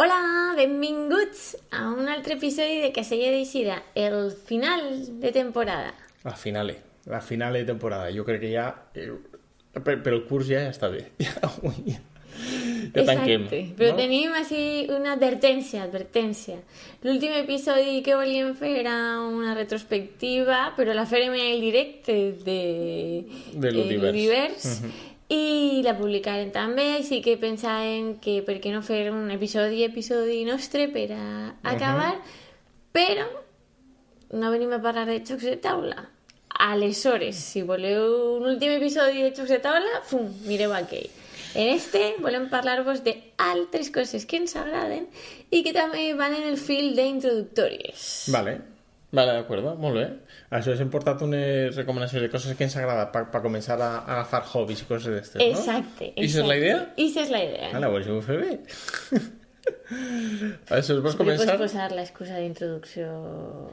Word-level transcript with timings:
Hola, 0.00 0.54
benvinguts 0.54 1.56
a 1.74 1.88
un 1.90 2.06
altre 2.08 2.36
episodi 2.38 2.76
de 2.78 2.92
Casella 2.94 3.32
d'Eixida, 3.34 3.80
el 3.98 4.30
final 4.30 4.84
de 5.18 5.32
temporada. 5.34 5.90
La 6.22 6.36
finale, 6.38 6.76
la 7.10 7.18
finale 7.20 7.64
de 7.64 7.72
temporada. 7.72 8.12
Jo 8.14 8.22
crec 8.24 8.44
que 8.44 8.52
ja, 8.52 8.68
eh, 8.94 9.10
per, 9.82 9.96
per 10.04 10.12
el 10.14 10.22
curs 10.28 10.46
ja, 10.52 10.62
ja 10.68 10.70
està 10.70 10.92
bé. 10.92 11.08
Ja, 11.26 11.34
avui 11.48 11.96
ja, 11.96 11.98
ja 12.94 13.02
tanquem. 13.08 13.48
Exacte, 13.48 13.58
però 13.74 13.90
no? 13.90 13.98
tenim 13.98 14.38
així 14.38 14.62
una 14.94 15.16
advertència, 15.16 15.82
advertència. 15.88 16.60
L'últim 17.02 17.34
episodi 17.40 17.98
que 18.06 18.14
volíem 18.14 18.54
fer 18.60 18.76
era 18.84 18.94
una 19.26 19.56
retrospectiva, 19.58 20.60
però 20.78 20.94
la 20.94 21.08
farem 21.10 21.34
en 21.34 21.42
el 21.56 21.64
directe 21.66 22.20
de, 22.46 22.60
De 23.50 23.74
l'univers. 23.74 24.14
l'univers, 24.14 24.70
i 25.28 25.82
la 25.84 25.92
publicarem 25.98 26.50
també, 26.54 26.86
així 26.96 27.20
que 27.24 27.36
pensàvem 27.40 28.14
que 28.24 28.38
per 28.46 28.58
què 28.64 28.72
no 28.72 28.80
fer 28.84 29.08
un 29.12 29.28
episodi, 29.34 29.82
episodi 29.84 30.40
nostre 30.48 30.86
per 30.92 31.10
a 31.12 31.24
acabar, 31.74 32.14
però 32.96 33.26
no 34.32 34.52
venim 34.54 34.72
a 34.72 34.80
parlar 34.80 35.04
de 35.08 35.20
jocs 35.20 35.44
de 35.44 35.58
taula. 35.60 36.06
Aleshores, 36.58 37.36
si 37.36 37.62
voleu 37.62 38.38
un 38.38 38.48
últim 38.54 38.72
episodi 38.74 39.22
de 39.22 39.34
jocs 39.36 39.52
de 39.52 39.60
taula, 39.62 40.00
fum, 40.08 40.26
mireu 40.48 40.72
aquell. 40.74 41.10
En 41.54 41.68
este 41.74 42.14
volem 42.24 42.48
parlar-vos 42.48 43.04
d'altres 43.04 43.92
coses 43.92 44.26
que 44.28 44.40
ens 44.40 44.56
agraden 44.56 45.06
i 45.50 45.62
que 45.64 45.72
també 45.76 46.10
van 46.16 46.34
en 46.36 46.48
el 46.48 46.58
fil 46.60 46.92
d'introductòries. 46.96 48.08
Vale, 48.34 48.58
vale, 49.12 49.32
d'acord, 49.38 49.64
molt 49.80 49.96
bé. 49.96 50.06
Això 50.58 50.74
hem 50.76 50.90
portat 50.92 51.22
unes 51.24 51.76
recomanacions 51.76 52.26
de 52.26 52.30
coses 52.32 52.56
que 52.56 52.66
ens 52.68 52.76
agrada 52.76 53.08
per 53.14 53.26
pa 53.32 53.40
començar 53.44 53.78
a, 53.80 53.90
a 53.98 54.18
agafar 54.18 54.42
hobbies 54.52 54.84
i 54.84 54.88
coses 54.90 55.14
d'estes, 55.14 55.40
no? 55.40 55.48
Exacte, 55.48 56.12
I 56.14 56.26
això 56.26 56.44
és 56.44 56.50
la 56.52 56.56
idea? 56.60 56.78
I 56.96 57.08
és 57.08 57.32
la 57.34 57.42
idea. 57.44 57.72
Ara, 57.78 57.90
pues 57.94 58.08
ho 58.08 58.20
fer 58.24 58.38
bé. 58.44 58.54
Això 59.68 60.94
es 60.96 61.00
vols 61.02 61.12
Sempre 61.12 61.12
pots 61.12 61.18
començar? 61.20 61.56
posar 61.60 61.88
l'excusa 61.96 62.38
d'introducció... 62.40 63.08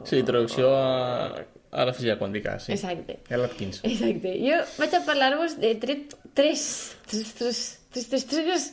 Sí, 0.08 0.18
introducció 0.20 0.70
a, 0.76 1.44
a 1.72 1.86
la 1.88 1.94
física 1.96 2.16
quàntica, 2.20 2.58
sí. 2.62 2.72
Exacte. 2.76 3.18
A 3.30 3.40
l'Atkins. 3.40 3.82
Exacte. 3.88 4.34
Jo 4.42 4.60
vaig 4.80 4.96
a 4.96 5.02
parlar-vos 5.06 5.58
de 5.62 5.74
tre 5.80 5.98
tres, 6.36 6.66
tres, 7.08 7.32
tres, 7.38 7.60
tres, 7.92 8.08
tres, 8.08 8.26
tres, 8.28 8.44
tres 8.44 8.70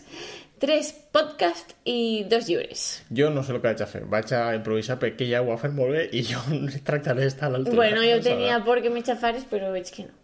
podcasts 1.13 1.75
i 1.85 2.23
dos 2.29 2.47
llibres. 2.47 3.03
Jo 3.15 3.29
no 3.29 3.43
sé 3.43 3.53
el 3.53 3.59
que 3.61 3.71
vaig 3.71 3.81
a 3.83 3.87
fer. 3.89 4.03
Vaig 4.09 4.33
a 4.39 4.43
improvisar 4.57 4.99
perquè 5.01 5.27
ja 5.29 5.41
ho 5.43 5.51
ha 5.53 5.59
fet 5.61 5.73
molt 5.75 5.95
bé 5.95 6.05
i 6.11 6.23
jo 6.27 6.41
tractaré 6.87 7.25
d'estar 7.25 7.49
a 7.49 7.55
l'altura. 7.57 7.75
Bueno, 7.81 8.03
jo 8.07 8.21
tenia 8.29 8.61
por 8.65 8.81
que 8.81 8.93
me 8.93 9.03
xafares, 9.03 9.47
però 9.49 9.71
veig 9.75 9.91
que 9.91 10.07
no. 10.07 10.15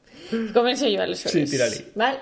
Començo 0.54 0.88
jo, 0.90 1.02
aleshores. 1.02 1.34
Sí, 1.34 1.46
tira-li. 1.50 1.84
Val? 1.98 2.20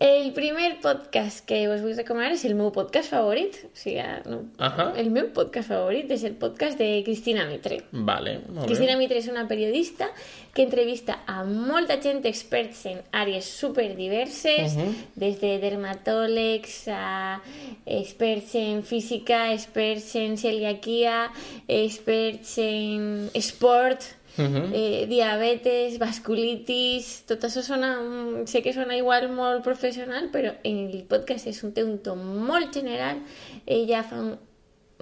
El 0.00 0.32
primer 0.32 0.80
podcast 0.82 1.44
que 1.46 1.68
us 1.70 1.78
vull 1.80 1.94
recomanar 1.94 2.32
és 2.34 2.42
el 2.48 2.56
meu 2.58 2.72
podcast 2.74 3.12
favorit. 3.14 3.60
O 3.68 3.76
sigui, 3.78 4.02
no, 4.26 4.40
Ahà. 4.58 4.88
el 4.98 5.06
meu 5.14 5.28
podcast 5.36 5.70
favorit 5.70 6.10
és 6.10 6.24
el 6.26 6.34
podcast 6.34 6.76
de 6.80 6.88
Cristina 7.06 7.44
Mitre. 7.46 7.78
Vale, 7.92 8.40
molt 8.48 8.66
Cristina 8.66 8.96
bé. 8.96 9.04
Mitre 9.04 9.20
és 9.22 9.28
una 9.30 9.46
periodista 9.46 10.08
que 10.52 10.64
entrevista 10.66 11.20
a 11.30 11.44
molta 11.46 12.00
gent 12.02 12.26
experts 12.26 12.82
en 12.90 12.98
àrees 13.14 13.46
superdiverses, 13.46 14.74
des 15.14 15.38
de 15.40 15.54
dermatòlegs 15.62 16.76
a 16.90 17.40
experts 17.86 18.58
en 18.58 18.82
física, 18.82 19.52
experts 19.54 20.10
en 20.18 20.36
celiaquia, 20.42 21.30
experts 21.68 22.58
en 22.58 23.30
esport, 23.32 24.10
eh, 24.38 25.06
diabetes, 25.10 25.98
vasculitis... 25.98 27.24
Tot 27.28 27.44
això 27.46 27.62
sona... 27.62 27.94
mm, 28.00 28.46
Sé 28.50 28.62
que 28.62 28.72
sona 28.76 28.96
igual 28.96 29.28
molt 29.32 29.64
professional, 29.64 30.30
però 30.32 30.54
en 30.64 30.80
el 30.88 31.04
podcast 31.10 31.46
és 31.50 31.62
un, 31.64 31.72
té 31.76 31.84
un 31.84 31.98
to 32.04 32.16
molt 32.16 32.74
general. 32.74 33.22
Ella 33.66 34.02
fa 34.06 34.20
un, 34.22 34.34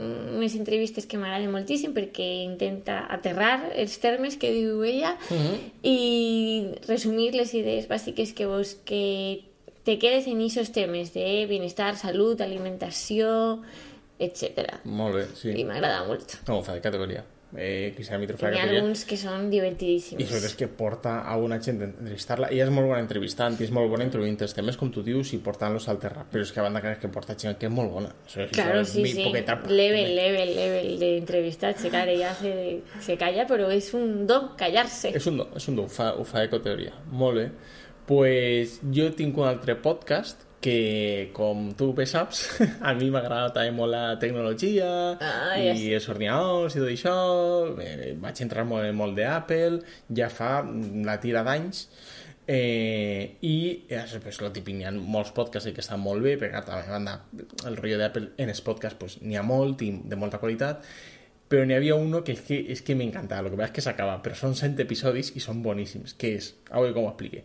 unes 0.02 0.54
entrevistes 0.56 1.06
que 1.06 1.18
m'agraden 1.20 1.52
moltíssim 1.52 1.92
perquè 1.94 2.26
intenta 2.46 3.02
aterrar 3.12 3.70
els 3.76 3.98
termes 4.00 4.38
que 4.40 4.50
diu 4.54 4.80
ella 4.88 5.14
i 5.84 6.72
resumir 6.88 7.32
les 7.36 7.52
idees 7.54 7.88
bàsiques 7.90 8.32
que 8.32 8.48
vos 8.48 8.76
que 8.88 9.44
te 9.84 9.98
quedes 9.98 10.28
en 10.30 10.40
aquests 10.40 10.72
temes 10.72 11.12
de 11.12 11.44
benestar, 11.50 11.96
salut, 11.98 12.40
alimentació, 12.40 13.60
etc. 14.22 14.78
Molt 14.84 15.18
bé, 15.18 15.24
sí. 15.34 15.52
I 15.58 15.64
m'agrada 15.66 16.04
molt. 16.06 16.38
No, 16.48 16.60
fa 16.62 16.76
de 16.78 16.84
categoria. 16.84 17.24
Eh, 17.54 17.92
fa 18.02 18.16
N'hi 18.16 18.26
de 18.26 18.58
ha 18.58 18.62
alguns 18.64 19.04
que 19.04 19.16
són 19.16 19.46
I 19.46 19.50
divertidíssims. 19.50 20.22
sobretot 20.24 20.46
és 20.48 20.54
que 20.56 20.68
porta 20.68 21.18
a 21.20 21.36
una 21.36 21.58
gent 21.60 21.82
a 21.82 21.84
entrevistar-la. 21.84 22.48
Ella 22.48 22.64
és 22.64 22.70
molt 22.70 22.86
bona 22.88 23.00
entrevistant 23.00 23.58
i 23.60 23.64
és 23.64 23.70
molt 23.70 23.90
bona 23.90 24.04
introduint 24.04 24.40
els 24.40 24.54
temes, 24.54 24.76
com 24.80 24.90
tu 24.90 25.02
dius, 25.02 25.34
i 25.34 25.38
portant-los 25.38 25.86
al 25.88 25.98
terra. 25.98 26.24
Però 26.32 26.40
és 26.40 26.50
que 26.52 26.60
a 26.60 26.62
banda 26.62 26.80
crec 26.80 27.00
que 27.00 27.08
porta 27.12 27.36
gent 27.36 27.58
que 27.58 27.66
és 27.66 27.72
molt 27.72 27.92
bona. 27.92 28.14
Això 28.26 28.44
és, 28.46 28.50
Claro, 28.52 28.80
és 28.80 28.88
sí, 28.88 29.04
sí. 29.06 29.24
poqueta- 29.24 29.60
Level, 29.68 30.14
level, 30.16 30.54
level 30.56 30.98
de 30.98 31.18
entrevistats. 31.18 31.82
Claro, 31.90 32.10
ella 32.10 32.34
se, 32.34 32.82
se 33.00 33.16
calla, 33.18 33.46
però 33.46 33.68
és 33.70 33.92
un 33.94 34.26
do 34.26 34.56
callar-se. 34.56 35.10
És 35.14 35.26
un 35.26 35.36
do, 35.36 35.50
és 35.54 35.68
un 35.68 35.76
do, 35.76 35.82
ho 35.84 35.88
fa, 35.88 36.14
ho 36.16 36.24
fa 36.24 36.42
ecoteoria. 36.44 36.92
Molt 37.10 37.36
bé. 37.36 37.50
pues 38.06 38.80
jo 38.92 39.12
tinc 39.14 39.36
un 39.38 39.46
altre 39.46 39.76
podcast 39.76 40.42
que, 40.62 41.30
com 41.36 41.70
tu 41.78 41.90
bé 41.96 42.06
saps, 42.08 42.44
a 42.88 42.94
mi 42.98 43.10
m'agrada 43.12 43.52
també 43.56 43.74
molt 43.76 43.92
la 43.94 44.04
tecnologia 44.22 44.88
Ah, 45.18 45.58
i 45.58 45.92
els 45.96 46.08
ordinadors 46.12 46.76
i 46.76 46.82
tot 46.82 46.90
això. 46.90 47.14
Eh, 47.82 48.12
vaig 48.22 48.42
entrar 48.44 48.66
molt 48.68 48.88
molt 48.96 49.18
d'Apple, 49.18 49.82
ja 50.14 50.30
fa 50.32 50.58
la 50.62 51.20
tira 51.22 51.44
d'anys, 51.46 51.86
Eh, 52.44 53.36
i 53.46 53.84
eh, 53.88 54.00
pues, 54.20 54.40
lo 54.42 54.48
típic, 54.50 54.74
n'hi 54.74 54.84
ha 54.88 54.90
molts 54.90 55.30
podcasts 55.30 55.70
que 55.70 55.78
estan 55.78 56.00
molt 56.02 56.24
bé 56.26 56.32
perquè 56.40 56.58
a 56.58 56.80
banda 56.88 57.12
el 57.70 57.76
rotllo 57.78 58.00
d'Apple 58.00 58.32
en 58.42 58.50
els 58.50 58.60
podcasts 58.66 58.98
pues, 58.98 59.14
n'hi 59.22 59.38
ha 59.38 59.44
molt 59.46 59.84
i 59.86 59.92
de 60.10 60.18
molta 60.18 60.40
qualitat 60.42 60.82
però 61.52 61.66
n'hi 61.68 61.76
havia 61.76 61.94
uno 62.00 62.22
que 62.24 62.32
és 62.32 62.42
que, 62.46 62.58
que 62.82 62.96
m'encantava, 62.96 63.44
el 63.46 63.52
que 63.52 63.58
passa 63.60 63.68
és 63.68 63.76
que 63.76 63.84
s'acaba, 63.84 64.16
però 64.24 64.38
són 64.38 64.54
100 64.56 64.78
episodis 64.86 65.34
i 65.36 65.42
són 65.44 65.60
boníssims, 65.64 66.14
que 66.16 66.30
és, 66.38 66.48
a 66.70 66.80
veure 66.80 66.94
com 66.96 67.04
ho 67.04 67.10
explique. 67.10 67.42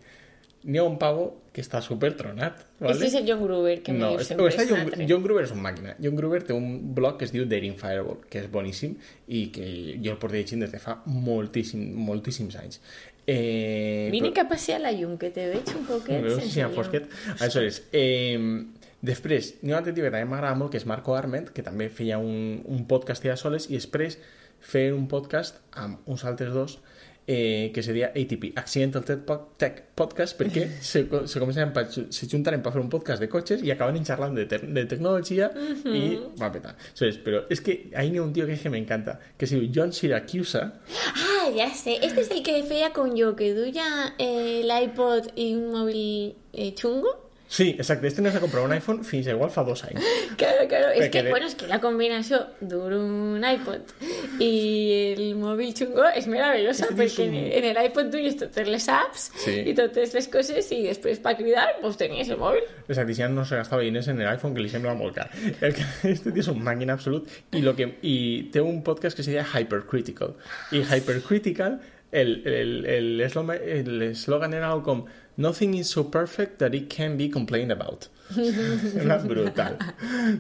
N'hi 0.64 0.80
ha 0.80 0.84
un 0.84 0.98
pavo 1.00 1.44
que 1.54 1.62
està 1.62 1.80
super 1.82 2.16
tronat, 2.18 2.64
¿vale? 2.80 2.94
Este 2.94 3.08
és 3.08 3.14
el 3.16 3.28
John 3.30 3.44
Gruber, 3.44 3.82
que 3.84 3.94
no, 3.94 4.20
és, 4.20 4.28
sempre. 4.28 4.48
és 4.48 4.70
John. 4.70 4.90
John 5.08 5.24
Gruber 5.24 5.44
és 5.46 5.52
un 5.52 5.62
màquina. 5.62 5.96
John 6.02 6.16
Gruber 6.18 6.42
té 6.44 6.54
un 6.54 6.94
blog 6.96 7.18
que 7.20 7.26
es 7.26 7.32
diu 7.32 7.46
Daring 7.46 7.78
Fireball, 7.78 8.20
que 8.30 8.40
és 8.42 8.50
boníssim 8.52 8.96
i 9.28 9.48
que 9.54 9.68
jo 10.04 10.12
el 10.12 10.18
porto 10.18 10.36
llegint 10.36 10.62
des 10.66 10.72
de 10.74 10.80
fa 10.80 10.98
moltíssim, 11.06 11.86
moltíssims 11.96 12.58
anys. 12.60 12.82
Eh, 13.28 14.10
Vine 14.12 14.30
però- 14.32 14.36
cap 14.44 14.52
a 14.52 14.76
a 14.76 14.80
la 14.80 14.92
llum, 14.92 15.18
que 15.18 15.30
te 15.30 15.48
veig 15.50 15.68
un 15.76 15.86
poquet 15.86 16.22
Veus? 16.24 16.42
sense 16.42 16.60
en 16.62 16.68
llum. 16.68 16.76
fosquet. 16.76 17.10
Aleshores, 17.40 17.84
eh, 17.92 18.64
després, 19.02 19.56
n'hi 19.62 19.72
ha 19.72 19.76
un 19.76 19.78
altre 19.80 19.94
tio 19.94 20.04
que 20.04 20.12
també 20.12 20.26
m'agrada 20.26 20.56
molt, 20.56 20.72
que 20.72 20.78
és 20.78 20.86
Marco 20.86 21.16
Arment, 21.16 21.50
que 21.50 21.64
també 21.64 21.90
feia 21.90 22.18
un, 22.18 22.62
un 22.66 22.86
podcast 22.88 23.24
ja 23.24 23.36
soles, 23.36 23.70
i 23.70 23.74
després 23.76 24.18
fer 24.60 24.94
un 24.94 25.08
podcast 25.08 25.60
amb 25.72 26.00
uns 26.08 26.24
altres 26.26 26.54
dos 26.54 26.80
eh, 27.28 27.72
que 27.76 27.84
seria 27.84 28.08
ATP, 28.16 28.54
Accidental 28.56 29.04
Tech, 29.04 29.20
Pod- 29.28 29.50
Tech 29.60 29.82
Podcast, 30.00 30.38
perquè 30.40 30.64
se, 30.82 31.04
se 31.28 31.40
començaran 31.44 31.74
per, 31.76 31.86
se 31.92 32.30
juntaren 32.32 32.62
per 32.64 32.72
fer 32.72 32.82
un 32.82 32.90
podcast 32.90 33.20
de 33.22 33.28
cotxes 33.30 33.62
i 33.68 33.72
acaben 33.74 34.00
xerrant 34.08 34.34
de, 34.38 34.46
te 34.48 34.58
de 34.64 34.86
tecnologia 34.88 35.52
i 35.92 36.16
va 36.40 36.50
petar. 36.54 36.74
Però 37.26 37.44
és 37.52 37.60
que 37.62 37.78
ahí 37.94 38.10
n'hi 38.14 38.18
ha 38.22 38.24
un 38.24 38.32
tio 38.34 38.48
que, 38.48 38.56
que 38.58 38.72
m'encanta, 38.72 39.20
que 39.38 39.46
es 39.46 39.52
diu 39.52 39.68
John 39.76 39.92
Siracusa, 39.94 40.64
Ah, 41.18 41.50
ya 41.56 41.70
sé. 41.74 41.98
Este 42.02 42.22
es 42.22 42.32
el 42.32 42.44
que 42.44 42.64
feia 42.64 42.92
con 42.94 43.16
yo, 43.16 43.36
que 43.36 43.54
duia 43.54 44.14
eh, 44.18 44.64
l'iPod 44.66 45.32
i 45.36 45.52
un 45.56 45.70
mòbil 45.72 46.36
eh, 46.54 46.74
xungo. 46.76 47.27
Sí, 47.50 47.70
exacte, 47.80 48.08
este 48.08 48.22
no 48.22 48.30
s'ha 48.30 48.42
comprat 48.44 48.66
un 48.66 48.74
iPhone 48.76 49.06
fins 49.08 49.28
igual 49.32 49.50
fa 49.50 49.64
dos 49.64 49.84
anys. 49.88 50.04
Claro, 50.38 50.68
claro. 50.68 50.90
Es 50.92 51.00
Perquè 51.06 51.12
que, 51.12 51.24
de- 51.24 51.30
bueno, 51.32 51.48
es 51.48 51.56
que 51.56 51.66
la 51.66 51.80
combinació 51.82 52.42
d'un 52.62 53.42
iPod 53.42 53.94
i 54.44 54.52
el 55.16 55.36
mòbil 55.40 55.72
xungo 55.74 56.04
és 56.14 56.28
meravellosa, 56.30 56.86
És 56.86 56.92
que 56.92 56.98
perquè 57.00 57.24
tens 57.24 57.32
un- 57.32 57.66
en 57.66 57.78
l'iPod 57.80 58.12
duies 58.14 58.36
totes 58.38 58.68
les 58.70 58.86
apps 58.92 59.32
Sí. 59.46 59.56
i 59.72 59.74
totes 59.74 60.14
les 60.14 60.28
coses 60.28 60.70
i 60.76 60.84
després 60.84 61.20
per 61.24 61.36
cridar 61.40 61.66
pues 61.82 61.98
tenies 61.98 62.30
el 62.30 62.38
mòbil. 62.38 62.62
Exacte, 62.88 63.14
si 63.16 63.22
ja 63.24 63.30
no 63.30 63.46
se 63.46 63.56
gastava 63.56 63.82
diners 63.82 64.08
en 64.12 64.20
l'iPhone 64.20 64.54
que 64.54 64.62
li 64.62 64.70
sembla 64.70 64.94
molt 64.94 65.16
car. 65.16 65.30
El 65.62 65.74
que, 65.74 65.86
este 66.12 66.32
tio 66.32 66.42
és 66.44 66.48
un 66.54 66.62
màquina 66.64 66.94
absolut 67.00 67.28
i, 67.54 67.62
lo 67.64 67.74
que, 67.76 67.96
i 68.04 68.50
té 68.54 68.62
un 68.62 68.84
podcast 68.84 69.18
que 69.18 69.24
se 69.24 69.32
diu 69.34 69.42
Hypercritical. 69.42 70.36
I 70.72 70.84
Hypercritical, 70.84 71.80
el- 72.12 72.42
el- 72.46 72.86
el 72.86 73.22
esloma- 73.22 73.56
el 73.58 74.02
eslògan 74.12 74.54
era 74.54 74.68
algo 74.72 74.84
com 74.84 75.06
Nothing 75.38 75.76
is 75.78 75.90
so 75.90 76.10
perfect 76.10 76.58
that 76.60 76.74
it 76.74 76.90
can 76.90 77.16
be 77.18 77.30
complained 77.30 77.72
about. 77.72 78.08
Era 79.00 79.18
brutal. 79.24 79.78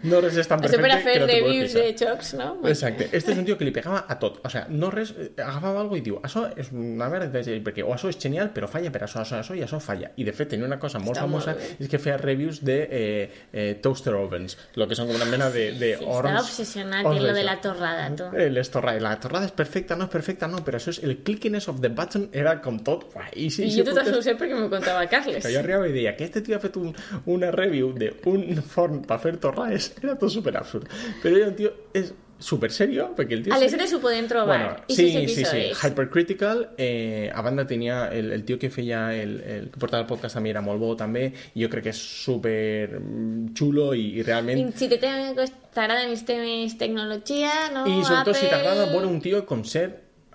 No 0.03 0.19
res 0.19 0.35
és 0.41 0.47
tan 0.49 0.59
Això 0.59 0.75
per 0.75 0.89
perfecte 0.89 0.97
a 0.97 1.03
fer 1.05 1.13
que 1.13 1.19
no 1.21 1.27
te 1.29 1.35
puedes 1.45 1.73
de 1.77 1.83
jocs, 2.01 2.33
no? 2.35 2.47
Exacte. 2.67 3.05
Este 3.15 3.31
és 3.31 3.37
un 3.39 3.45
tio 3.47 3.55
que 3.57 3.63
li 3.63 3.71
pegava 3.71 4.01
a 4.11 4.17
tot. 4.19 4.41
O 4.43 4.49
sea, 4.51 4.65
no 4.69 4.89
res... 4.91 5.13
eh, 5.15 5.29
Agafava 5.39 5.79
algo 5.85 5.95
i 5.95 6.01
diu, 6.03 6.17
això 6.25 6.47
és 6.59 6.71
una 6.75 7.07
merda, 7.07 7.29
perquè 7.63 7.85
o 7.85 7.93
això 7.95 8.09
és 8.11 8.17
genial, 8.19 8.49
però 8.55 8.67
falla 8.67 8.91
per 8.91 9.05
això, 9.07 9.21
això, 9.23 9.39
això 9.39 9.55
i 9.55 9.63
això 9.63 9.79
falla. 9.79 10.09
I 10.19 10.25
de 10.27 10.33
fet 10.35 10.51
tenia 10.51 10.67
una 10.67 10.79
cosa 10.81 10.99
molt 10.99 11.15
Està 11.15 11.29
molt 11.31 11.45
famosa, 11.47 11.55
bé. 11.61 11.77
és 11.85 11.91
que 11.93 12.01
feia 12.03 12.17
reviews 12.19 12.59
de 12.67 12.77
eh, 12.91 13.29
eh, 13.53 13.79
toaster 13.81 14.15
ovens, 14.19 14.57
lo 14.75 14.87
que 14.89 14.97
són 14.99 15.07
com 15.07 15.15
una 15.21 15.29
mena 15.31 15.47
de, 15.53 15.69
de 15.79 15.93
Sí, 16.01 16.03
horns... 16.03 16.27
estava 16.33 16.43
obsessionat 16.43 17.05
horns 17.07 17.21
en 17.21 17.27
lo 17.29 17.37
de 17.39 17.45
la 17.47 17.55
torrada, 17.63 18.09
tu. 18.19 18.27
Eh, 18.35 18.49
les 18.51 18.69
torrades. 18.73 19.01
La 19.07 19.15
torrada 19.23 19.47
és 19.47 19.55
perfecta, 19.55 19.95
no 19.95 20.09
és 20.09 20.13
perfecta, 20.17 20.51
no, 20.51 20.59
però 20.67 20.81
això 20.81 20.91
és 20.91 20.99
el 21.07 21.21
clickiness 21.23 21.69
of 21.71 21.79
the 21.79 21.93
button 21.93 22.27
era 22.35 22.57
com 22.59 22.81
tot. 22.83 23.07
Uai, 23.15 23.31
i 23.47 23.49
sí, 23.49 23.63
I 23.69 23.77
jo 23.79 23.87
tot 23.87 23.93
podcast- 23.95 24.11
això 24.11 24.19
ho 24.19 24.27
sé 24.27 24.35
perquè 24.43 24.59
m'ho 24.59 24.67
conta 24.87 24.99
preguntava 24.99 25.01
a 25.03 25.09
Carles. 25.11 25.43
Que 25.45 25.53
jo 25.53 25.59
arribava 25.59 25.87
i 25.89 25.95
deia 25.95 26.15
que 26.17 26.23
este 26.27 26.41
tio 26.41 26.55
ha 26.57 26.61
fet 26.63 26.77
un, 26.79 26.93
una 27.25 27.51
review 27.51 27.91
d'un 27.97 28.61
forn 28.63 29.01
per 29.07 29.19
fer 29.19 29.35
torrades, 29.43 29.91
era 30.03 30.15
tot 30.17 30.31
super 30.33 30.55
absurd. 30.57 30.87
Però 31.23 31.35
era 31.35 31.51
un 31.51 31.55
tio 31.59 31.73
és 31.93 32.13
super 32.39 32.69
serio, 32.69 33.07
perquè 33.17 33.33
el 33.33 33.41
tio... 33.47 33.53
Aleshores 33.55 33.93
ho 33.95 33.99
podem 33.99 34.27
trobar. 34.29 34.45
Bueno, 34.59 34.83
I 34.87 34.93
sí, 34.93 35.07
sí, 35.27 35.43
sí. 35.43 35.61
Hypercritical, 35.73 36.59
eh, 36.77 37.31
a 37.33 37.41
banda 37.41 37.65
tenia 37.65 38.09
el, 38.13 38.31
el 38.31 38.43
tio 38.45 38.59
que 38.61 38.69
feia 38.69 39.07
el, 39.17 39.39
el 39.41 39.69
que 39.73 39.79
portava 39.81 40.03
el 40.03 40.07
podcast 40.07 40.37
també 40.37 40.51
era 40.53 40.61
molt 40.61 40.77
bo 40.79 40.91
també, 40.95 41.31
i 41.57 41.63
jo 41.65 41.69
crec 41.73 41.87
que 41.89 41.93
és 41.95 42.01
super 42.27 42.99
mm, 42.99 43.55
xulo 43.57 43.87
i, 43.97 44.19
i 44.19 44.25
realment 44.27 44.61
I 44.61 44.67
si 44.77 44.85
te 44.91 44.99
te- 45.01 45.47
t'agraden 45.73 46.11
els 46.13 46.21
temes 46.29 46.77
tecnologia, 46.77 47.71
no? 47.73 47.87
I 47.89 48.03
sobretot 48.05 48.35
si 48.37 48.45
Apple- 48.45 48.53
t'agrada 48.53 48.85
veure 48.93 49.09
un 49.09 49.17
tio 49.19 49.41
com 49.49 49.65
ser 49.65 49.87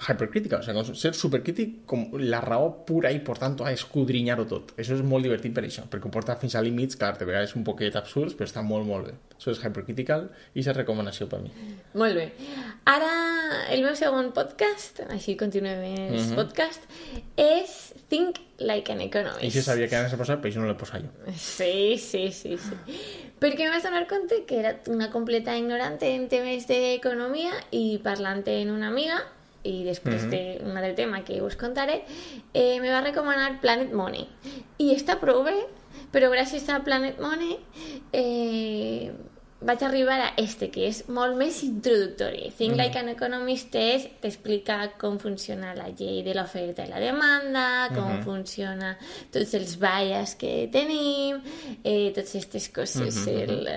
hypercrítica, 0.08 0.58
o 0.58 0.62
sigui, 0.66 0.96
ser 0.99 1.12
supercrític 1.14 1.82
com 1.87 2.08
la 2.19 2.40
raó 2.43 2.70
pura 2.87 3.10
i, 3.14 3.20
per 3.25 3.37
tant, 3.38 3.56
a 3.62 3.72
escudrinyar-ho 3.72 4.46
tot. 4.50 4.72
Això 4.78 4.96
és 4.99 5.02
molt 5.06 5.22
divertit 5.26 5.54
per 5.54 5.64
això, 5.66 5.84
perquè 5.90 6.08
ho 6.08 6.12
porta 6.14 6.37
fins 6.40 6.56
a 6.58 6.62
límits, 6.64 6.96
clar, 6.99 7.14
de 7.19 7.28
vegades 7.28 7.54
un 7.58 7.64
poquet 7.64 7.94
absurds, 7.96 8.34
però 8.38 8.49
està 8.49 8.62
molt, 8.66 8.87
molt 8.88 9.06
bé. 9.10 9.14
Això 9.38 9.50
és 9.54 9.62
hypercritical 9.64 10.28
i 10.54 10.60
és 10.62 10.70
recomanació 10.76 11.28
per 11.31 11.40
mi. 11.43 11.50
Molt 11.99 12.14
bé. 12.19 12.28
Ara, 12.90 13.10
el 13.75 13.82
meu 13.82 13.94
segon 13.99 14.32
podcast, 14.37 15.02
així 15.10 15.37
continuem 15.37 15.82
els 16.12 16.28
Mhm. 16.31 16.37
podcast, 16.37 16.82
és 17.37 17.94
Think 18.08 18.38
Like 18.58 18.93
an 18.93 19.00
Economist. 19.00 19.43
I 19.43 19.50
si 19.50 19.62
sabia 19.62 19.88
que 19.88 19.96
anaves 19.96 20.14
a 20.14 20.16
posar, 20.16 20.40
però 20.40 20.50
això 20.52 20.60
no 20.60 20.66
l'he 20.66 20.75
posat 20.78 21.02
jo. 21.02 21.32
Sí, 21.37 21.96
sí, 21.98 22.31
sí, 22.31 22.56
sí. 22.58 22.75
Perquè 23.40 23.64
em 23.66 23.70
vaig 23.72 23.82
donar 23.82 24.06
compte 24.06 24.44
que 24.46 24.58
era 24.60 24.81
una 24.87 25.10
completa 25.10 25.56
ignorante 25.58 26.14
en 26.14 26.28
temes 26.28 26.66
d'economia 26.69 27.52
i 27.72 27.98
parlant 28.05 28.44
amb 28.46 28.76
una 28.76 28.88
amiga 28.88 29.22
i 29.68 29.82
després 29.86 30.26
d'un 30.30 30.76
altre 30.76 30.94
tema 30.98 31.22
que 31.26 31.40
us 31.42 31.56
contaré, 31.60 32.02
eh, 32.52 32.80
me 32.80 32.90
va 32.90 33.02
recomanar 33.04 33.60
Planet 33.62 33.92
Money. 33.94 34.26
I 34.82 34.92
està 34.96 35.18
prou 35.20 35.42
bé, 35.46 35.58
però 36.12 36.30
gràcies 36.32 36.68
a 36.68 36.80
Planet 36.84 37.20
Money 37.22 37.58
eh, 38.12 39.12
vaig 39.62 39.82
arribar 39.86 40.18
a 40.20 40.32
este, 40.40 40.68
que 40.74 40.86
és 40.88 41.02
molt 41.08 41.36
més 41.38 41.62
introductori. 41.64 42.50
Think 42.58 42.76
Like 42.78 42.98
an 42.98 43.12
Economist 43.12 43.74
és 43.78 44.08
t'explica 44.22 44.78
com 45.00 45.18
funciona 45.22 45.74
la 45.78 45.88
llei 45.92 46.22
de 46.26 46.34
l'oferta 46.36 46.84
i 46.86 46.90
la 46.90 47.00
demanda, 47.02 47.66
com 47.94 48.22
funciona 48.26 48.96
tots 49.32 49.54
els 49.58 49.76
bias 49.80 50.36
que 50.40 50.68
tenim, 50.72 51.40
eh, 51.82 52.10
totes 52.14 52.34
aquestes 52.34 52.68
coses. 52.74 53.26
el, 53.26 53.68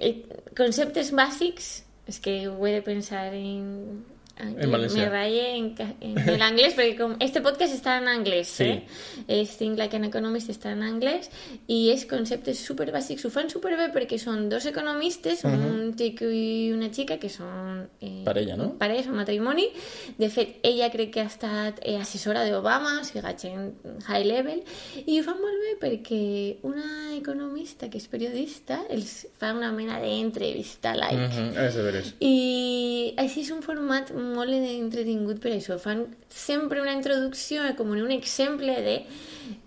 eh, 0.00 0.14
conceptes 0.56 1.12
bàsics, 1.12 1.85
és 2.06 2.20
que 2.22 2.36
he 2.44 2.72
de 2.72 2.82
pensar 2.82 3.34
en... 3.34 4.04
En 4.38 4.70
valencià. 4.70 5.06
Me 5.06 5.08
raye 5.08 5.44
en, 5.56 5.70
en 6.04 6.38
l'anglès, 6.38 6.74
perquè 6.76 6.96
com 6.98 7.14
este 7.24 7.40
podcast 7.40 7.72
està 7.72 7.94
en 8.02 8.08
anglès, 8.12 8.50
Sí. 8.58 8.64
eh? 8.64 8.82
És 9.28 9.56
Think 9.56 9.78
Like 9.78 9.96
an 9.96 10.04
Economist 10.04 10.50
està 10.52 10.72
en 10.76 10.82
anglès 10.84 11.30
i 11.72 11.88
és 11.90 12.04
conceptes 12.04 12.58
super 12.60 12.90
bàsics. 12.92 13.24
Ho 13.24 13.30
fan 13.32 13.48
super 13.48 13.72
bé 13.80 13.88
perquè 13.94 14.18
són 14.20 14.50
dos 14.52 14.66
economistes, 14.68 15.44
un 15.48 15.94
xic 15.96 16.20
i 16.28 16.72
una 16.74 16.90
xica, 16.92 17.16
que 17.16 17.30
són... 17.32 17.86
Eh, 18.00 18.22
Parella, 18.26 18.58
no? 18.60 18.74
Parella, 18.78 19.06
són 19.06 19.16
matrimoni. 19.16 19.70
De 20.18 20.28
fet, 20.28 20.58
ella 20.62 20.90
crec 20.92 21.14
que 21.14 21.24
ha 21.24 21.30
estat 21.32 21.80
eh, 21.82 21.96
assessora 21.96 22.44
d'Obama, 22.44 23.00
o 23.00 23.04
sigui, 23.08 23.24
gent 23.40 23.72
high 24.10 24.26
level, 24.26 24.60
i 25.06 25.16
ho 25.18 25.24
fan 25.24 25.40
molt 25.40 25.64
bé 25.64 25.74
perquè 25.80 26.22
una 26.68 27.14
economista 27.16 27.88
que 27.88 27.96
és 27.96 28.06
periodista 28.12 28.82
els 28.92 29.26
fa 29.40 29.54
una 29.56 29.72
mena 29.72 29.96
d'entrevista 30.00 30.92
like. 30.94 31.16
Mm 31.16 31.30
-hmm. 31.32 31.66
És 31.66 31.74
de 31.74 31.82
veres. 31.82 32.14
I 32.20 33.14
així 33.16 33.40
és 33.40 33.50
un 33.50 33.62
format 33.62 34.12
molt 34.12 34.25
entretingut 34.34 35.40
per 35.42 35.52
això. 35.54 35.78
Fan 35.78 36.06
sempre 36.28 36.82
una 36.82 36.94
introducció, 36.96 37.62
com 37.78 37.94
un 37.94 38.10
exemple 38.10 38.74
de 38.82 38.96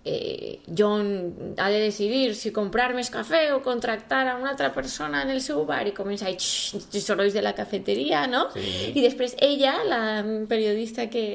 eh, 0.06 0.60
John 0.68 1.56
ha 1.58 1.70
de 1.70 1.80
decidir 1.82 2.36
si 2.36 2.52
comprar 2.56 2.92
més 2.96 3.12
cafè 3.14 3.50
o 3.54 3.62
contractar 3.66 4.26
a 4.28 4.36
una 4.38 4.52
altra 4.54 4.72
persona 4.74 5.24
en 5.24 5.34
el 5.34 5.42
seu 5.42 5.64
bar 5.68 5.86
i 5.88 5.94
comença 5.96 6.28
a 6.28 6.34
els 6.34 7.06
sorolls 7.06 7.34
de 7.34 7.44
la 7.44 7.54
cafeteria, 7.58 8.26
no? 8.28 8.48
Sí. 8.54 8.94
I 8.96 9.04
després 9.04 9.36
ella, 9.46 9.76
la 9.88 10.02
periodista 10.50 11.08
que 11.12 11.26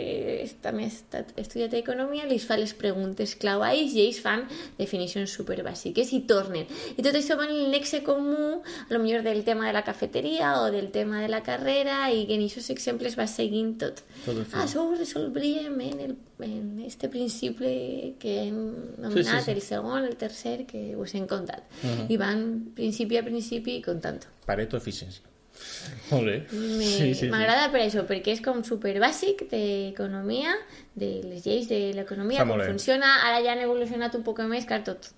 també 0.64 0.88
ha 0.88 1.22
estudiat 1.40 1.74
economia, 1.78 2.28
li 2.28 2.38
fa 2.42 2.58
les 2.60 2.74
preguntes 2.76 3.36
clau 3.40 3.64
a 3.64 3.72
ells 3.74 3.94
i 3.96 4.04
ells 4.06 4.20
fan 4.24 4.44
definicions 4.78 5.34
superbàsiques 5.34 6.12
i 6.16 6.22
tornen. 6.28 6.68
I 6.96 7.04
tot 7.04 7.14
això 7.16 7.38
va 7.38 7.48
en 7.48 7.54
el 7.54 7.70
nexe 7.74 8.02
comú, 8.06 8.60
a 8.60 8.92
lo 8.92 9.00
millor 9.02 9.22
del 9.22 9.44
tema 9.44 9.66
de 9.66 9.72
la 9.76 9.84
cafeteria 9.84 10.60
o 10.62 10.70
del 10.70 10.90
tema 10.90 11.20
de 11.22 11.28
la 11.28 11.42
carrera 11.42 12.10
i 12.12 12.24
que 12.26 12.38
en 12.38 12.44
aquests 12.46 12.70
exemples 12.74 13.18
va 13.18 13.26
seguint 13.30 13.74
tot. 13.80 14.02
Tot. 14.24 14.40
Ah, 14.52 14.64
això 14.64 14.84
ho 14.84 14.94
resolvíem 14.96 15.80
en, 15.84 16.00
el, 16.06 16.16
en 16.44 16.82
este 16.86 17.08
principi 17.08 18.14
que 18.20 18.33
hem 18.40 18.56
nomenat, 19.02 19.40
sí, 19.40 19.44
sí. 19.46 19.50
el 19.52 19.62
segon, 19.62 20.04
el 20.08 20.16
tercer, 20.20 20.64
que 20.66 20.94
us 20.96 21.14
hem 21.14 21.26
contat. 21.30 21.62
I 22.08 22.16
van 22.20 22.42
principi 22.74 23.16
a 23.20 23.24
principi 23.26 23.80
contant-ho. 23.84 24.28
Pareto 24.46 24.76
eficiència. 24.76 25.22
Molt 26.10 26.26
bé. 26.26 26.36
Me- 26.50 26.84
Sí, 26.84 26.98
sí, 26.98 27.14
sí. 27.22 27.28
M'agrada 27.30 27.68
per 27.72 27.80
això, 27.84 28.02
perquè 28.08 28.32
és 28.34 28.40
com 28.42 28.64
super 28.66 28.94
bàsic 29.02 29.44
d'economia, 29.52 30.54
de 30.94 31.10
les 31.24 31.44
lleis 31.46 31.68
de 31.70 31.92
l'economia, 31.94 32.42
com 32.42 32.54
funciona. 32.72 33.12
Ara 33.28 33.40
ja 33.44 33.52
han 33.54 33.62
evolucionat 33.64 34.14
un 34.18 34.22
poc 34.26 34.40
més, 34.50 34.66
clar, 34.66 34.82
tot 34.84 35.10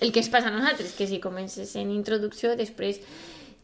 el 0.00 0.12
que 0.12 0.20
es 0.20 0.28
passa 0.28 0.48
a 0.48 0.54
nosaltres, 0.54 0.92
que 0.96 1.06
si 1.08 1.20
comences 1.20 1.74
en 1.76 1.90
introducció, 1.90 2.54
després 2.56 3.00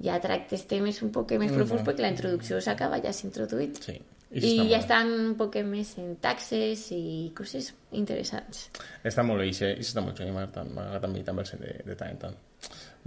ja 0.02 0.16
tractes 0.20 0.64
temes 0.66 1.00
un 1.04 1.10
poc 1.12 1.32
més 1.38 1.52
profuns, 1.52 1.82
perquè 1.86 2.00
la 2.04 2.08
introducció 2.12 2.60
s'acaba, 2.64 3.00
ja 3.04 3.12
s'ha 3.12 3.26
introduït. 3.28 3.80
Sí. 3.84 3.98
I, 4.32 4.40
això 4.40 4.64
molt 4.64 4.70
ja 4.70 4.78
estan 4.80 5.10
un 5.12 5.32
poc 5.36 5.58
més 5.68 5.90
en 6.00 6.14
taxes 6.24 6.86
i 6.96 7.32
coses 7.36 7.72
interessants. 7.98 8.68
Està 9.04 9.24
molt 9.26 9.42
bé, 9.42 9.50
i 9.50 9.56
i 9.76 9.84
està 9.84 10.04
molt 10.04 10.16
xulo, 10.16 10.32
m'agrada 10.32 11.08
a 11.08 11.12
mi 11.12 11.24
també 11.26 11.44
el 11.44 11.60
de, 11.60 11.74
de 11.90 11.98
tant 11.98 12.14
en 12.14 12.22
tant. 12.22 12.38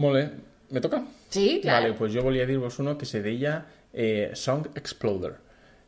Molt 0.04 0.20
bé, 0.20 0.26
me 0.76 0.84
toca? 0.86 1.02
Sí, 1.30 1.62
clar. 1.64 1.82
Vale, 1.82 1.96
pues 1.98 2.14
jo 2.14 2.22
volia 2.26 2.46
dir-vos 2.46 2.78
uno 2.84 2.98
que 2.98 3.10
se 3.10 3.24
deia 3.26 3.58
eh, 3.92 4.32
Song 4.34 4.70
Exploder 4.76 5.34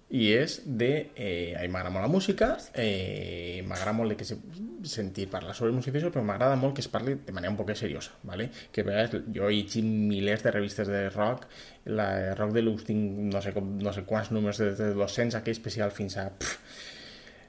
i 0.10 0.30
és 0.32 0.62
de... 0.66 1.12
Eh, 1.20 1.68
m'agrada 1.68 1.92
molt 1.92 2.06
la 2.06 2.12
música, 2.12 2.54
eh, 2.80 3.64
m'agrada 3.68 3.94
molt 3.98 4.16
que 4.16 4.26
se, 4.26 4.38
sentir 4.88 5.28
parlar 5.28 5.56
sobre 5.56 5.74
música 5.76 6.00
però 6.00 6.24
m'agrada 6.24 6.56
molt 6.56 6.76
que 6.76 6.82
es 6.82 6.88
parli 6.88 7.18
de 7.26 7.34
manera 7.36 7.52
un 7.52 7.58
poc 7.58 7.74
seriosa, 7.76 8.14
¿vale? 8.24 8.50
que 8.72 8.82
a 8.82 8.84
vegades 8.86 9.24
jo 9.36 9.50
he 9.50 9.56
llegit 9.56 9.84
milers 9.84 10.44
de 10.44 10.52
revistes 10.52 10.88
de 10.88 11.10
rock, 11.10 11.48
la 11.86 12.36
rock 12.36 12.54
de 12.54 12.62
l'ús 12.62 12.86
tinc 12.88 13.34
no 13.34 13.42
sé, 13.42 13.52
com, 13.54 13.74
no 13.84 13.92
sé 13.92 14.06
quants 14.08 14.32
números 14.32 14.62
des 14.64 14.78
de 14.78 14.94
200 14.94 15.36
aquell 15.36 15.58
especial 15.58 15.92
fins 15.92 16.18
a... 16.18 16.32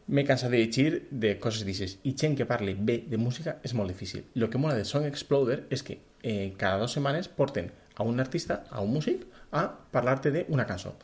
M'he 0.08 0.24
cansat 0.24 0.50
de 0.50 0.58
llegir 0.62 1.04
de 1.10 1.34
coses 1.38 1.66
d'aixes 1.68 1.98
i 2.08 2.14
gent 2.16 2.34
que 2.34 2.48
parli 2.48 2.74
bé 2.74 3.02
de 3.06 3.18
música 3.20 3.58
és 3.62 3.74
molt 3.76 3.92
difícil. 3.92 4.24
El 4.34 4.48
que 4.48 4.58
mola 4.58 4.74
de 4.74 4.86
Song 4.88 5.04
Exploder 5.04 5.66
és 5.68 5.84
que 5.84 5.98
eh, 6.22 6.54
cada 6.56 6.80
dues 6.80 6.96
setmanes 6.96 7.28
porten 7.28 7.68
a 7.94 8.06
un 8.08 8.18
artista, 8.18 8.64
a 8.70 8.80
un 8.80 8.94
músic, 8.96 9.26
a 9.52 9.68
parlar-te 9.92 10.32
d'una 10.32 10.64
cançó 10.66 10.96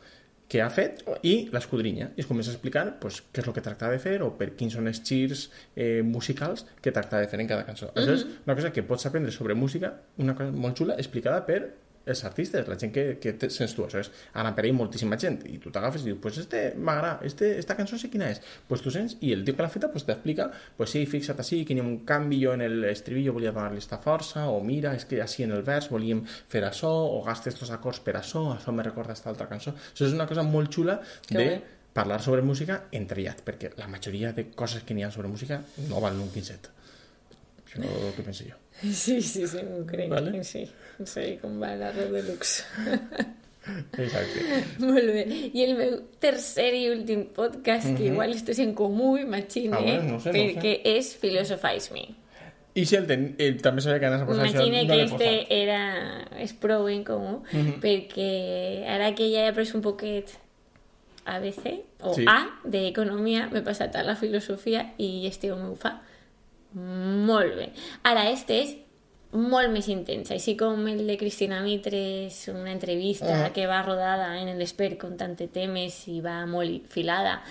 que 0.49 0.61
ha 0.61 0.67
fet 0.69 1.01
i 1.25 1.35
l'escudrinya 1.53 2.11
i 2.13 2.23
es 2.23 2.27
comença 2.29 2.51
a 2.51 2.55
explicar 2.55 2.85
pues, 3.01 3.21
què 3.33 3.41
és 3.41 3.47
el 3.49 3.55
que 3.55 3.63
tracta 3.65 3.89
de 3.91 4.01
fer 4.01 4.19
o 4.25 4.31
per 4.39 4.51
quins 4.59 4.75
són 4.77 4.91
els 4.91 5.01
girs 5.07 5.47
eh, 5.75 6.03
musicals 6.05 6.67
que 6.81 6.93
tracta 6.95 7.21
de 7.23 7.29
fer 7.31 7.39
en 7.41 7.49
cada 7.49 7.65
cançó. 7.65 7.89
Això 7.95 8.13
és 8.19 8.27
una 8.45 8.57
cosa 8.57 8.71
que 8.75 8.85
pots 8.85 9.09
aprendre 9.09 9.33
sobre 9.33 9.57
música, 9.57 9.95
una 10.21 10.37
cosa 10.37 10.53
molt 10.53 10.77
xula 10.77 10.99
explicada 11.01 11.41
per 11.49 11.61
els 12.05 12.23
artistes, 12.27 12.67
la 12.69 12.77
gent 12.77 12.91
que, 12.93 13.03
que 13.21 13.33
te, 13.33 13.49
sents 13.49 13.73
tu, 13.73 13.83
això 13.85 13.99
és, 14.03 14.11
ara 14.37 14.51
per 14.55 14.65
ell 14.67 14.75
moltíssima 14.77 15.17
gent, 15.21 15.39
i 15.49 15.57
tu 15.61 15.71
t'agafes 15.73 16.03
i 16.03 16.11
dius, 16.11 16.19
pues 16.21 16.37
este 16.37 16.61
m'agrada, 16.77 17.19
este, 17.25 17.57
esta 17.59 17.75
cançó 17.77 17.97
sé 17.97 18.11
quina 18.13 18.27
és, 18.29 18.41
pues 18.69 18.83
tu 18.85 18.93
sents, 18.93 19.17
i 19.25 19.31
el 19.33 19.43
tio 19.45 19.55
que 19.57 19.65
l'ha 19.65 19.71
feta 19.73 19.89
pues 19.91 20.05
t'explica, 20.05 20.49
pues 20.77 20.93
sí, 20.93 21.05
fixa't 21.09 21.41
així, 21.41 21.63
que 21.65 21.73
hi 21.73 21.81
ha 21.81 21.85
un 21.85 21.99
canvi, 22.05 22.41
jo 22.43 22.53
en 22.53 22.61
l'estribillo 22.81 23.33
volia 23.33 23.53
donar-li 23.55 23.81
esta 23.81 23.97
força, 24.01 24.45
o 24.53 24.59
mira, 24.63 24.93
és 24.93 25.05
que 25.09 25.21
així 25.23 25.43
en 25.47 25.55
el 25.57 25.63
vers 25.65 25.89
volíem 25.89 26.21
fer 26.29 26.61
això, 26.67 26.91
o 26.91 27.23
gastes 27.25 27.55
estos 27.55 27.71
acords 27.73 28.01
per 28.05 28.17
això, 28.19 28.43
això 28.53 28.73
me 28.75 28.85
recorda 28.85 29.13
esta 29.17 29.31
altra 29.31 29.47
cançó. 29.49 29.73
Això 29.93 30.05
és 30.05 30.13
una 30.13 30.27
cosa 30.29 30.43
molt 30.43 30.69
xula 30.73 30.99
Que 31.27 31.37
de 31.37 31.45
bé. 31.45 31.61
parlar 31.93 32.21
sobre 32.21 32.41
música 32.43 32.83
entrellat, 32.91 33.41
perquè 33.45 33.71
la 33.79 33.87
majoria 33.87 34.33
de 34.35 34.49
coses 34.51 34.83
que 34.83 34.93
n'hi 34.93 35.03
ha 35.07 35.11
sobre 35.11 35.31
música 35.31 35.61
no 35.89 36.01
valen 36.03 36.21
un 36.21 36.29
quinzet. 36.33 36.69
Això 37.65 37.81
és 37.81 38.05
el 38.09 38.13
que 38.17 38.23
penso 38.27 38.43
jo. 38.45 38.59
Sí, 39.03 39.21
sí, 39.21 39.47
sí, 39.47 39.57
crec. 39.87 40.09
Vale. 40.09 40.43
Sí, 40.43 40.69
sí, 41.05 41.39
la 41.41 41.91
red 41.91 42.11
de 42.11 42.23
luxe. 42.23 42.63
Exacte. 43.97 44.41
Molt 44.79 45.07
bé. 45.09 45.23
I 45.53 45.63
el 45.65 45.73
meu 45.77 45.95
tercer 46.21 46.73
i 46.77 46.83
últim 46.91 47.25
podcast, 47.33 47.95
que 47.97 48.11
igual 48.11 48.35
esto 48.35 48.53
és 48.53 48.59
en 48.61 48.75
comú, 48.77 49.15
imagine, 49.17 49.73
Ah, 49.73 49.81
bueno, 49.81 50.13
no 50.13 50.19
sé, 50.19 50.29
no 50.29 50.37
perquè 50.37 50.75
és 50.85 51.15
Philosophize 51.17 51.93
Me. 51.93 52.05
I 52.75 52.83
si 52.85 52.97
el 52.99 53.07
ten, 53.07 53.29
eh, 53.39 53.53
també 53.63 53.81
sabia 53.81 54.01
que 54.03 54.09
anaves 54.09 54.25
a 54.25 54.27
posar 54.27 54.45
això, 54.49 54.65
no 54.67 54.87
que 54.91 55.01
este 55.01 55.17
posat. 55.17 55.51
era... 55.55 55.81
és 56.43 56.53
prou 56.53 56.89
en 56.91 57.05
comú, 57.07 57.37
perquè 57.81 58.83
ara 58.91 59.13
que 59.15 59.29
ja 59.31 59.45
he 59.45 59.53
après 59.53 59.71
un 59.73 59.81
poquet 59.81 60.35
ABC 61.25 61.71
o 62.03 62.13
Sí. 62.13 62.25
A 62.27 62.59
d'economia, 62.63 63.47
m'he 63.49 63.63
passat 63.65 63.95
a 63.95 64.03
la 64.03 64.17
filosofia 64.19 64.91
i 64.99 65.25
este 65.25 65.51
ho 65.51 65.57
fa 65.79 66.01
molt 66.75 67.55
bé. 67.55 67.69
Ara, 68.03 68.29
este 68.29 68.57
és 68.61 68.75
molt 69.35 69.67
més 69.73 69.87
intens, 69.91 70.29
així 70.31 70.53
com 70.55 70.85
el 70.87 71.01
de 71.07 71.17
Cristina 71.19 71.57
Mitre 71.63 71.97
és 72.27 72.37
una 72.47 72.71
entrevista 72.71 73.45
Ah. 73.45 73.49
que 73.51 73.65
va 73.67 73.81
rodada 73.83 74.29
en 74.39 74.53
l'Expert 74.57 74.97
contant 75.01 75.35
temes 75.51 76.07
i 76.07 76.21
va 76.21 76.45
molt 76.45 76.87
filada. 76.87 77.41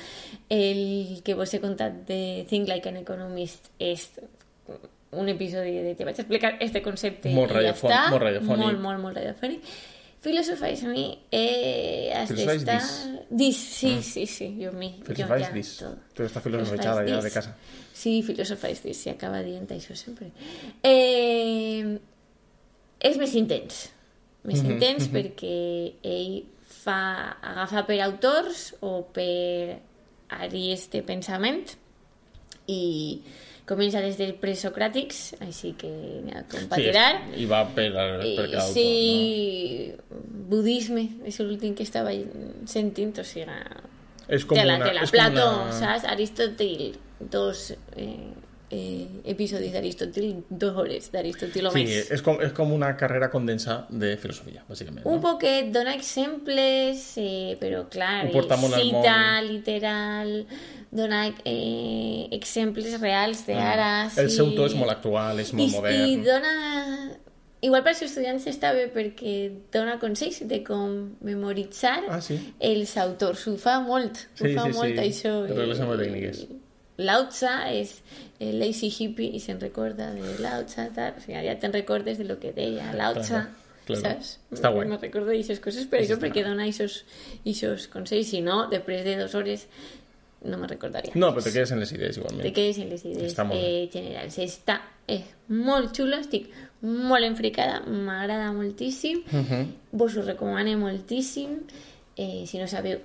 El 0.48 1.20
que 1.24 1.34
vos 1.34 1.52
he 1.52 1.60
contat 1.60 2.06
de 2.08 2.46
Think 2.48 2.68
Like 2.68 2.88
an 2.88 2.96
Economist 3.02 3.68
és 3.78 4.10
un 5.14 5.28
episodi 5.28 5.76
de 5.82 5.94
te 5.94 6.04
vaig 6.04 6.18
explicar 6.18 6.56
este 6.60 6.80
concepte 6.82 7.28
Molt 7.30 7.52
i 7.52 7.54
ja 7.54 7.74
està. 7.74 8.10
molt 8.10 8.22
radiofònic. 8.22 8.64
Molt, 8.64 8.80
molt, 8.80 9.00
molt 9.00 9.16
radiofònic. 9.20 9.60
Filosofais 10.24 10.82
mi 10.88 11.18
eh, 11.30 12.10
has 12.16 12.28
Filosofais 12.30 12.64
d'estar... 12.64 12.80
dis. 12.80 13.20
Dis, 13.30 13.56
sí, 13.58 14.02
sí, 14.02 14.26
sí, 14.26 14.48
jo 14.58 14.72
mi. 14.72 14.94
jo 15.00 15.04
Filosofais 15.12 15.46
ja, 15.46 15.52
dis. 15.52 15.76
todo. 15.76 15.98
Filosofais 16.40 17.10
ja 17.10 17.20
de 17.20 17.30
casa. 17.30 17.54
Sí, 17.94 18.16
filosofais 18.26 18.80
dis, 18.82 18.98
si 18.98 19.08
acaba 19.12 19.38
dient 19.46 19.68
això 19.70 19.94
sempre. 19.94 20.32
Eh, 20.82 21.94
és 23.00 23.16
més 23.20 23.34
intens. 23.38 23.84
Més 24.44 24.60
Mhm, 24.62 24.72
intens 24.74 25.06
perquè 25.14 25.92
ell 26.02 26.42
fa, 26.84 26.98
agafa 27.40 27.84
per 27.86 28.00
autors 28.04 28.74
o 28.82 29.06
per 29.14 29.78
àrees 30.28 30.88
de 30.90 31.00
pensament 31.06 31.70
i 32.66 33.22
comença 33.64 34.02
des 34.04 34.18
dels 34.18 34.36
presocràtics, 34.42 35.36
així 35.40 35.72
que 35.78 35.88
n'hi 35.88 36.34
ha 36.36 36.42
com 36.50 36.66
pa 36.68 36.76
Sí, 36.76 36.82
és- 36.90 37.40
I 37.40 37.46
va 37.46 37.62
per, 37.64 37.88
per 37.92 38.50
cada 38.50 38.66
autor, 38.66 38.74
sí, 38.74 39.94
budisme, 40.50 41.08
és 41.24 41.38
l'últim 41.40 41.74
que 41.74 41.82
estava 41.86 42.10
sentint, 42.66 43.16
o 43.18 43.24
sigui, 43.24 43.46
no? 44.26 44.34
És 44.38 44.44
com 44.48 44.58
tela, 44.58 44.78
una... 44.80 44.88
tela. 44.88 45.04
és 45.04 45.12
com 45.12 45.20
Plató, 45.20 45.50
una... 45.64 45.76
saps? 45.80 46.08
Aristòtil, 46.14 46.96
dos 47.20 47.70
eh, 47.96 48.32
eh, 48.74 49.06
episodis 49.30 49.72
d'Aristòtil, 49.74 50.44
dos 50.48 50.76
hores 50.76 51.10
d'Aristòtil 51.12 51.68
o 51.68 51.72
Sí, 51.74 51.84
més. 51.86 52.10
és 52.14 52.22
com, 52.24 52.40
és 52.42 52.52
com 52.56 52.72
una 52.74 52.94
carrera 53.00 53.30
condensada 53.32 53.86
de 53.90 54.14
filosofia, 54.20 54.64
bàsicament. 54.68 55.04
Un 55.04 55.20
no? 55.20 55.24
poquet, 55.24 55.70
dona 55.74 55.94
exemples, 55.94 57.04
eh, 57.20 57.56
però 57.60 57.84
clar, 57.90 58.26
Ho 58.28 58.32
porta 58.34 58.58
molt 58.60 58.74
al 58.74 58.86
cita 58.86 59.18
literal, 59.46 60.32
dona 60.94 61.26
eh, 61.44 62.28
exemples 62.32 62.98
reals 63.00 63.44
d'ara. 63.46 64.08
Mm. 64.08 64.24
El 64.24 64.30
seu 64.30 64.54
to 64.56 64.66
és 64.70 64.78
molt 64.78 64.94
actual, 64.94 65.42
és 65.44 65.52
molt 65.52 65.68
I, 65.68 65.76
modern. 65.76 66.08
I 66.08 66.16
dona... 66.24 66.56
Igual 67.64 67.82
per 67.86 67.94
als 67.94 68.02
estudiants 68.04 68.44
està 68.50 68.72
bé 68.76 68.88
perquè 68.92 69.34
dona 69.72 69.96
consells 70.02 70.42
de 70.50 70.58
com 70.66 71.14
memoritzar 71.24 72.02
Ah, 72.12 72.20
sí? 72.20 72.36
els 72.60 72.92
autors. 73.00 73.46
Ho 73.48 73.56
fa 73.56 73.78
molt, 73.80 74.26
ho 74.40 74.44
Sí, 74.44 74.52
fa 74.54 74.66
sí, 74.68 74.76
molt 74.76 74.98
sí. 74.98 75.04
això. 75.08 75.34
Regles 75.48 75.80
Eh, 75.80 75.86
molt 75.88 76.00
tècniques. 76.02 76.44
Lao 76.98 77.24
és 77.72 77.96
el 78.38 78.58
lazy 78.60 78.86
hippie 78.92 79.32
i 79.34 79.40
se'n 79.40 79.58
recorda 79.60 80.12
de 80.14 80.36
Lao 80.38 80.62
Tzu, 80.64 80.92
tal. 80.94 81.14
O 81.16 81.20
sigui, 81.24 81.40
ja 81.46 81.56
te'n 81.58 81.72
recordes 81.72 82.18
de 82.18 82.24
lo 82.28 82.38
que 82.38 82.52
deia 82.52 82.92
Lao 82.94 83.14
Tzu, 83.14 83.40
Claro, 83.84 84.00
saps? 84.00 84.38
Està 84.52 84.70
guai. 84.72 84.86
Me 84.88 84.96
recordo 84.96 85.26
d'aixes 85.28 85.58
coses 85.60 85.84
per 85.86 86.00
això, 86.00 86.16
perquè 86.16 86.44
dona 86.44 86.64
aquests 86.64 87.88
consells. 87.92 88.28
Si 88.30 88.40
no, 88.40 88.68
després 88.70 89.04
de 89.04 89.16
dues 89.18 89.34
hores 89.34 89.66
no 90.44 90.56
me 90.58 90.66
recordaria. 90.68 91.12
No, 91.16 91.32
però 91.34 91.42
te 91.44 91.52
quedes 91.52 91.72
en 91.72 91.80
les 91.80 91.92
idees 91.92 92.16
igualment. 92.16 92.42
Te 92.46 92.52
quedes 92.52 92.78
en 92.78 92.88
Està 93.26 93.44
molt 93.44 93.60
bé. 93.60 93.84
eh, 93.84 93.90
generals. 93.92 94.38
Està 94.38 94.80
és 95.06 95.22
molt 95.48 95.92
xulo, 95.96 96.16
estic 96.16 96.48
molt 96.84 97.24
enfricada, 97.24 97.80
m'agrada 97.88 98.52
moltíssim, 98.52 99.22
Uh 99.32 99.40
-huh. 99.42 99.66
vos 99.92 100.16
ho 100.16 100.22
recomano 100.22 100.76
moltíssim. 100.78 101.60
Eh, 102.16 102.44
si 102.46 102.58
no 102.58 102.68
sabeu, 102.68 103.00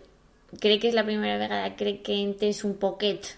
crec 0.59 0.81
que 0.81 0.87
és 0.89 0.93
la 0.95 1.03
primera 1.05 1.37
vegada 1.37 1.75
crec 1.75 2.03
que 2.03 2.13
he 2.13 2.21
entès 2.23 2.63
un 2.63 2.75
poquet 2.75 3.35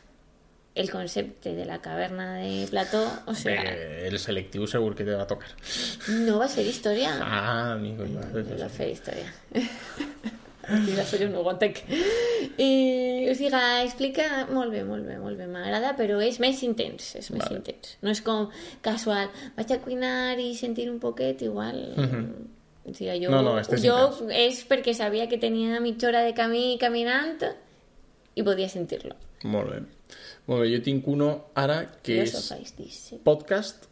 el 0.73 0.89
concepte 0.89 1.53
de 1.53 1.65
la 1.65 1.81
caverna 1.81 2.35
de 2.37 2.65
Plató, 2.69 3.03
o 3.25 3.33
sea, 3.35 3.61
Bé, 3.61 4.07
el 4.07 4.17
selectiu 4.19 4.65
segur 4.67 4.95
que 4.95 5.03
te 5.03 5.13
va 5.13 5.27
tocar. 5.27 5.49
no 6.07 6.39
va 6.39 6.47
ser 6.47 6.65
història. 6.65 7.11
Ah, 7.21 7.73
amigo, 7.73 8.05
ja. 8.05 8.21
No 8.33 8.57
va 8.57 8.69
fer 8.69 8.89
història. 8.91 9.27
Jo 10.71 11.27
no 11.29 11.41
ho 11.43 11.51
entenc. 11.51 11.81
I, 12.57 12.69
o 13.31 13.35
sigui, 13.37 13.51
explica 13.85 14.47
molt 14.51 14.71
bé, 14.73 14.83
molt 14.87 15.05
bé, 15.07 15.17
molt 15.21 15.37
bé. 15.39 15.47
M'agrada, 15.51 15.93
però 15.97 16.19
és 16.23 16.39
més 16.43 16.61
intens, 16.67 17.13
és 17.19 17.29
més 17.31 17.43
Vale. 17.43 17.59
intens. 17.59 17.97
No 18.01 18.11
és 18.13 18.21
com 18.25 18.47
casual, 18.85 19.29
vaig 19.57 19.71
a 19.75 19.79
cuinar 19.83 20.39
i 20.39 20.53
sentir 20.55 20.89
un 20.91 20.99
poquet, 21.03 21.41
igual... 21.47 21.79
O 22.81 22.93
sigui, 22.97 23.13
jo, 23.23 23.29
No, 23.29 23.43
no, 23.45 23.59
este 23.61 23.75
és 23.77 23.83
jo 23.85 23.93
intens. 23.93 24.31
és 24.33 24.63
perquè 24.67 24.95
sabia 24.97 25.27
que 25.29 25.37
tenia 25.37 25.79
mitja 25.79 26.07
hora 26.09 26.23
de 26.25 26.33
camí 26.33 26.77
caminant 26.81 27.43
i 28.33 28.41
podia 28.43 28.67
sentir-lo. 28.73 29.13
Molt 29.43 29.69
bé. 29.69 29.79
Molt 30.47 30.63
bé, 30.63 30.71
jo 30.73 30.81
tinc 30.83 31.07
uno 31.07 31.27
ara 31.55 31.83
que 32.01 32.23
és 32.23 32.33
podcast 33.23 33.85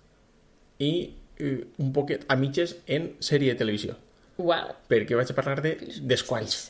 i 0.81 0.91
eh, 1.37 1.67
un 1.77 1.93
poquet 1.93 2.25
a 2.27 2.35
mitges 2.35 2.75
en 2.87 3.11
sèrie 3.23 3.53
de 3.53 3.59
televisió. 3.61 3.95
Uau. 4.39 4.71
Perquè 4.91 5.17
vaig 5.19 5.31
a 5.33 5.35
parlar 5.37 5.59
de 5.65 5.75
Desqualls. 6.07 6.69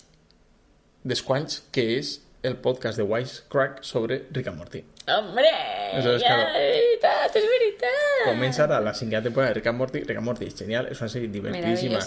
Desqualls, 1.05 1.61
que 1.71 1.85
és 1.99 2.15
el 2.43 2.55
podcast 2.63 2.97
de 2.97 3.03
Wisecrack 3.03 3.83
sobre 3.83 4.23
Rick 4.31 4.47
and 4.47 4.57
Morty. 4.57 4.81
Hombre, 5.09 5.49
Eso 5.97 6.13
es 6.15 6.21
ja, 6.21 6.27
claro. 6.35 6.49
és 6.55 6.75
veritat, 6.77 7.35
és 7.35 7.45
veritat. 7.49 7.95
Comença 8.27 8.63
ara 8.63 8.77
la 8.85 8.93
cinquena 8.93 9.23
temporada 9.25 9.49
de 9.51 9.57
Rick 9.57 9.67
and 9.71 9.77
Morty. 9.81 10.03
Rick 10.05 10.17
and 10.21 10.25
Morty 10.27 10.45
és 10.47 10.55
genial, 10.59 10.88
és 10.91 11.01
una 11.01 11.09
sèrie 11.11 11.31
divertidíssima 11.33 11.99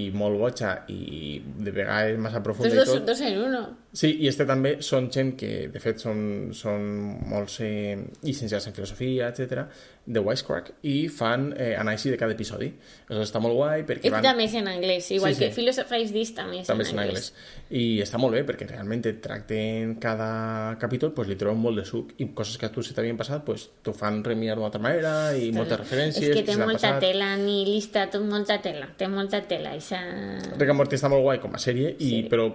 i 0.00 0.08
molt 0.16 0.38
boja 0.40 0.72
i 0.88 1.38
de 1.44 1.74
vegades 1.76 2.18
massa 2.24 2.42
profunda 2.42 2.72
Dos, 2.72 2.78
i 2.78 2.84
dos, 2.84 2.94
tot. 2.96 3.06
dos 3.10 3.20
en 3.28 3.38
uno. 3.44 3.62
Sí, 3.92 4.10
i 4.20 4.28
este 4.28 4.44
també 4.44 4.76
són 4.84 5.06
gent 5.10 5.30
que, 5.40 5.68
de 5.72 5.80
fet, 5.80 5.96
són, 6.02 6.50
són 6.52 6.82
molts 7.30 7.54
eh, 7.64 7.96
llicenciats 8.22 8.66
en 8.68 8.74
filosofia, 8.76 9.30
etc 9.32 9.64
de 10.08 10.20
Wisecrack, 10.24 10.70
i 10.88 11.08
fan 11.12 11.50
eh, 11.52 11.74
anàlisi 11.76 12.08
de 12.08 12.16
cada 12.16 12.32
episodi. 12.32 12.70
Això 13.10 13.20
està 13.26 13.40
molt 13.44 13.52
guai 13.58 13.82
perquè 13.84 14.08
van... 14.12 14.22
també 14.24 14.46
és 14.48 14.54
en 14.56 14.68
anglès, 14.70 15.10
igual 15.12 15.34
Sí, 15.34 15.36
sí. 15.36 15.42
que 15.44 15.52
Philosophize 15.52 16.14
This 16.14 16.30
també 16.36 16.62
és 16.62 16.66
també 16.70 16.86
en 16.88 16.94
en 16.96 17.02
anglès. 17.02 17.26
I 17.76 18.00
està 18.00 18.16
molt 18.20 18.32
bé 18.32 18.40
perquè 18.48 18.68
realment 18.70 19.04
et 19.10 19.18
tracten 19.24 19.98
cada 20.00 20.76
capítol, 20.80 21.12
pues, 21.12 21.28
li 21.28 21.36
troben 21.36 21.60
molt 21.60 21.76
de 21.82 21.84
suc 21.84 22.14
i 22.24 22.28
coses 22.32 22.56
que 22.56 22.70
a 22.70 22.72
tu 22.72 22.82
se 22.82 22.96
t'havien 22.96 23.18
passat, 23.20 23.44
pues, 23.44 23.66
t'ho 23.84 23.92
fan 23.92 24.22
remirar 24.24 24.56
d'una 24.56 24.70
altra 24.70 24.80
manera 24.80 25.12
i 25.36 25.50
moltes 25.52 25.80
referències. 25.82 26.30
És 26.30 26.36
que 26.38 26.44
té 26.46 26.54
t'han 26.56 26.64
molta 26.64 26.94
passat. 26.94 27.04
tela, 27.04 27.34
ni 27.36 27.58
lista, 27.68 28.06
tot 28.08 28.24
molta 28.24 28.56
tela, 28.64 28.88
té 28.96 29.08
molta 29.12 29.42
tela. 29.44 29.74
Ixa... 29.76 30.00
Rick 30.56 30.70
and 30.72 30.76
Morty 30.80 30.96
està 30.96 31.12
molt 31.12 31.24
guai 31.28 31.40
com 31.44 31.52
a 31.52 31.60
sèrie, 31.60 31.92
i, 31.98 32.08
Sí. 32.08 32.24
però 32.32 32.48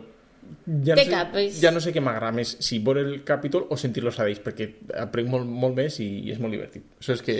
ja 0.65 0.95
no, 0.95 0.99
Té 0.99 1.05
sé, 1.05 1.11
cap, 1.11 1.35
és- 1.39 1.61
ja 1.61 1.71
no 1.71 1.79
sé 1.83 1.93
què 1.93 2.01
m'agrada 2.01 2.31
més, 2.35 2.55
si 2.63 2.79
veure 2.79 3.01
el 3.01 3.23
capítol 3.23 3.65
o 3.69 3.77
sentir-los 3.77 4.19
a 4.19 4.27
ells, 4.29 4.39
perquè 4.43 4.69
aprenc 5.03 5.29
molt, 5.29 5.45
molt 5.47 5.75
més 5.75 5.99
i, 5.99 6.09
i 6.27 6.31
és 6.35 6.39
molt 6.39 6.53
divertit. 6.55 6.83
Això 6.99 7.13
és 7.17 7.21
que 7.25 7.37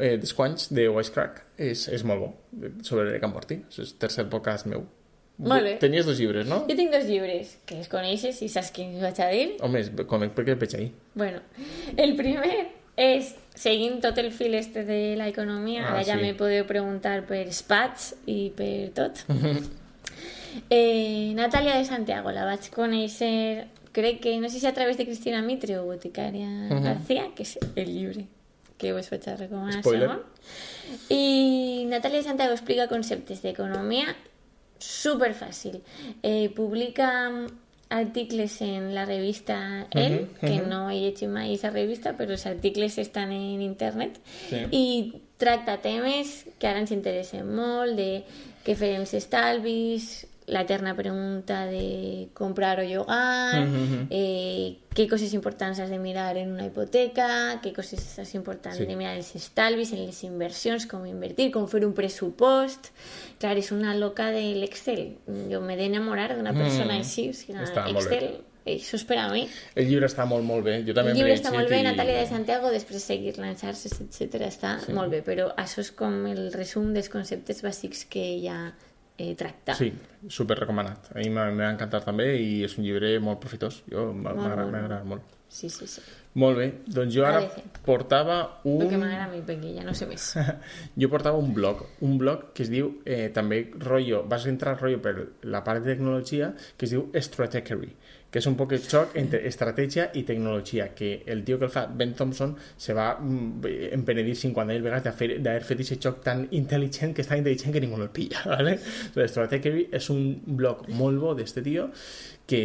eh, 0.00 0.16
Desquanys 0.22 0.70
de 0.72 0.88
Wisecrack 0.88 1.42
és, 1.58 1.86
és 1.88 2.04
molt 2.04 2.20
bo, 2.20 2.32
eh, 2.62 2.72
sobre 2.82 3.10
Rick 3.10 3.24
and 3.24 3.34
Morty. 3.34 3.60
Això 3.68 3.82
és 3.86 3.92
el 3.94 3.98
tercer 3.98 4.26
podcast 4.32 4.66
meu. 4.66 4.84
Molt 5.42 5.64
bé. 5.64 5.72
Tenies 5.80 6.04
dos 6.06 6.18
llibres, 6.20 6.46
no? 6.46 6.60
Jo 6.68 6.76
tinc 6.76 6.92
dos 6.92 7.06
llibres, 7.08 7.56
que 7.66 7.78
els 7.80 7.88
coneixes 7.90 8.42
i 8.44 8.48
saps 8.52 8.70
quins 8.70 9.00
vaig 9.02 9.18
a 9.24 9.30
dir. 9.32 9.46
Home, 9.64 9.80
conec 10.06 10.34
perquè 10.36 10.52
el 10.54 10.60
veig 10.60 10.74
ahir. 10.76 10.90
Bueno, 11.18 11.40
el 11.96 12.12
primer 12.16 12.68
és, 13.00 13.32
seguint 13.56 13.96
tot 14.04 14.18
el 14.20 14.28
fil 14.36 14.54
este 14.54 14.84
de 14.84 15.16
l'economia, 15.16 15.86
Ah, 15.86 15.94
ara 15.96 16.04
ja 16.04 16.18
sí. 16.18 16.22
me 16.22 16.34
podeu 16.36 16.66
preguntar 16.68 17.22
per 17.26 17.46
Spats 17.52 18.12
i 18.26 18.52
per 18.54 18.90
tot. 18.94 19.24
eh, 20.70 21.32
Natàlia 21.34 21.76
de 21.78 21.84
Santiago, 21.84 22.30
la 22.30 22.44
vaig 22.44 22.68
conèixer, 22.74 23.66
crec 23.92 24.20
que, 24.20 24.36
no 24.40 24.48
sé 24.48 24.60
si 24.60 24.66
a 24.66 24.74
través 24.74 24.96
de 24.96 25.04
Cristina 25.06 25.42
Mitre 25.42 25.78
o 25.78 25.84
Boticària 25.84 26.48
García, 26.82 27.28
que 27.36 27.42
és 27.44 27.58
el 27.76 27.90
llibre 27.94 28.26
que 28.78 28.92
vaig 28.92 29.06
a 29.12 29.36
recomanar 29.36 29.80
Spoiler. 29.82 30.08
segon. 30.08 30.22
I 31.08 31.84
Natàlia 31.88 32.18
de 32.18 32.24
Santiago 32.26 32.52
explica 32.56 32.88
conceptes 32.88 33.42
d'economia 33.42 34.14
super 34.78 35.32
fàcil. 35.34 35.80
Eh, 36.22 36.48
publica 36.56 37.30
articles 37.92 38.60
en 38.62 38.94
la 38.94 39.04
revista 39.04 39.86
El, 39.92 40.30
que 40.40 40.62
no 40.66 40.88
he 40.90 40.96
llegit 40.98 41.28
mai 41.28 41.50
aquesta 41.52 41.70
revista, 41.70 42.14
però 42.16 42.32
els 42.32 42.46
articles 42.46 42.96
estan 42.98 43.30
en 43.32 43.60
internet, 43.62 44.18
Sí. 44.48 44.62
i 44.72 45.12
tracta 45.36 45.76
temes 45.82 46.46
que 46.58 46.66
ara 46.66 46.80
ens 46.80 46.90
interessen 46.90 47.46
molt, 47.54 47.94
de 47.94 48.24
què 48.64 48.74
farem 48.74 49.02
els 49.02 49.12
estalvis, 49.14 50.26
l'eterna 50.52 50.94
pregunta 50.94 51.64
de 51.66 52.28
comprar 52.34 52.78
o 52.80 52.84
llogar, 52.84 53.64
eh, 54.10 54.76
què 54.94 55.08
coses 55.08 55.32
importants 55.34 55.80
has 55.80 55.88
de 55.90 55.98
mirar 55.98 56.36
en 56.36 56.52
una 56.52 56.66
hipoteca, 56.66 57.58
què 57.62 57.72
coses 57.72 58.18
és 58.18 58.34
important 58.34 58.76
Sí. 58.76 58.84
de 58.84 58.94
mirar 58.96 59.12
en 59.14 59.18
els 59.24 59.34
estalvis, 59.34 59.92
en 59.92 60.04
les 60.06 60.22
inversions, 60.24 60.86
com 60.86 61.06
invertir, 61.06 61.50
com 61.50 61.66
fer 61.68 61.84
un 61.86 61.94
pressupost. 61.94 62.90
Clar, 63.40 63.56
és 63.58 63.72
una 63.72 63.94
loca 63.96 64.30
de 64.30 64.54
l'Excel. 64.60 65.16
Jo 65.50 65.60
m'he 65.60 65.76
d'enamorar 65.76 66.36
d'una 66.36 66.52
persona 66.52 66.94
Mm. 66.94 67.00
així. 67.00 67.30
O 67.30 67.32
sigui, 67.32 67.58
Està. 67.58 67.88
Excel, 67.90 68.40
això 68.66 68.94
és 68.94 69.04
per 69.04 69.18
a 69.18 69.28
mi. 69.32 69.48
El 69.74 69.88
llibre 69.88 70.06
està 70.06 70.24
molt, 70.26 70.44
molt 70.44 70.64
bé. 70.64 70.84
Jo 70.86 70.92
també 70.94 71.10
El 71.12 71.16
llibre 71.16 71.34
està 71.34 71.50
molt 71.52 71.68
bé, 71.68 71.80
i- 71.80 71.82
Natàlia 71.84 72.20
de 72.20 72.26
Santiago, 72.26 72.70
després 72.70 73.02
seguir-la 73.02 73.48
en 73.48 73.56
xarxes, 73.56 74.00
etc. 74.00 74.42
Està 74.46 74.78
molt 74.92 75.10
bé, 75.10 75.22
però 75.24 75.54
això 75.56 75.80
és 75.80 75.90
com 75.90 76.26
el 76.26 76.52
resum 76.52 76.92
dels 76.92 77.08
conceptes 77.08 77.62
bàsics 77.64 78.04
que 78.08 78.22
ella 78.36 78.74
eh, 79.22 79.34
tracta. 79.38 79.76
Sí, 79.78 79.92
super 80.28 80.58
recomanat. 80.58 81.12
A 81.14 81.20
mi 81.20 81.30
m'ha 81.30 81.70
encantat 81.70 82.08
també 82.10 82.32
i 82.40 82.64
és 82.66 82.74
un 82.78 82.86
llibre 82.86 83.14
molt 83.22 83.40
profitós. 83.42 83.82
Jo 83.90 84.10
m'ha 84.12 84.34
Molt, 84.34 84.74
agradat. 84.74 85.38
Sí, 85.52 85.68
sí, 85.68 85.86
sí. 85.86 86.00
Molt 86.40 86.56
bé, 86.56 86.66
doncs 86.88 87.12
jo 87.12 87.26
ara 87.28 87.42
Parece. 87.42 87.82
portava 87.84 88.36
un... 88.64 88.78
Lo 88.80 88.88
que 88.88 88.96
m'agrada 88.96 89.26
a 89.26 89.28
mi, 89.28 89.42
perquè 89.44 89.74
ja 89.76 89.82
no 89.84 89.92
sé 89.92 90.06
més. 90.08 90.30
jo 91.00 91.10
portava 91.12 91.36
un 91.36 91.52
blog, 91.52 91.82
un 92.06 92.16
blog 92.22 92.46
que 92.56 92.64
es 92.64 92.70
diu 92.72 92.88
eh, 93.04 93.28
també 93.36 93.66
rotllo, 93.74 94.22
vas 94.30 94.46
entrar 94.48 94.78
rotllo 94.78 95.02
per 95.04 95.12
la 95.44 95.60
part 95.66 95.84
de 95.84 95.92
tecnologia 95.92 96.54
que 96.80 96.88
es 96.88 96.94
diu 96.96 97.10
Stratechery, 97.12 97.92
que 98.32 98.40
és 98.40 98.46
un 98.48 98.54
poc 98.56 98.72
el 98.72 98.80
xoc 98.80 99.12
entre 99.20 99.42
estratègia 99.46 100.06
i 100.16 100.22
tecnologia, 100.24 100.86
que 100.96 101.22
el 101.28 101.42
tio 101.44 101.58
que 101.60 101.66
el 101.68 101.70
fa, 101.74 101.84
Ben 101.86 102.14
Thompson, 102.16 102.54
se 102.80 102.94
va 102.96 103.10
mm, 103.20 103.66
empenedir 103.92 104.34
50.000 104.40 104.80
vegades 104.86 105.04
de 105.04 105.12
fer- 105.18 105.38
d'haver 105.44 105.62
fet 105.68 105.82
aquest 105.84 106.06
xoc 106.08 106.22
tan 106.24 106.46
intel·ligent, 106.50 107.12
que 107.12 107.20
és 107.20 107.28
tan 107.28 107.42
intel·ligent 107.42 107.76
que 107.76 107.82
ningú 107.84 108.00
no 108.00 108.08
el 108.08 108.14
pilla, 108.16 108.40
¿vale? 108.54 108.78
Stratechery 109.28 109.88
és 109.92 110.08
un 110.14 110.24
blog 110.46 110.88
molt 110.96 111.20
bo 111.20 111.34
d'este 111.36 111.60
tio 111.62 111.90
que 112.46 112.60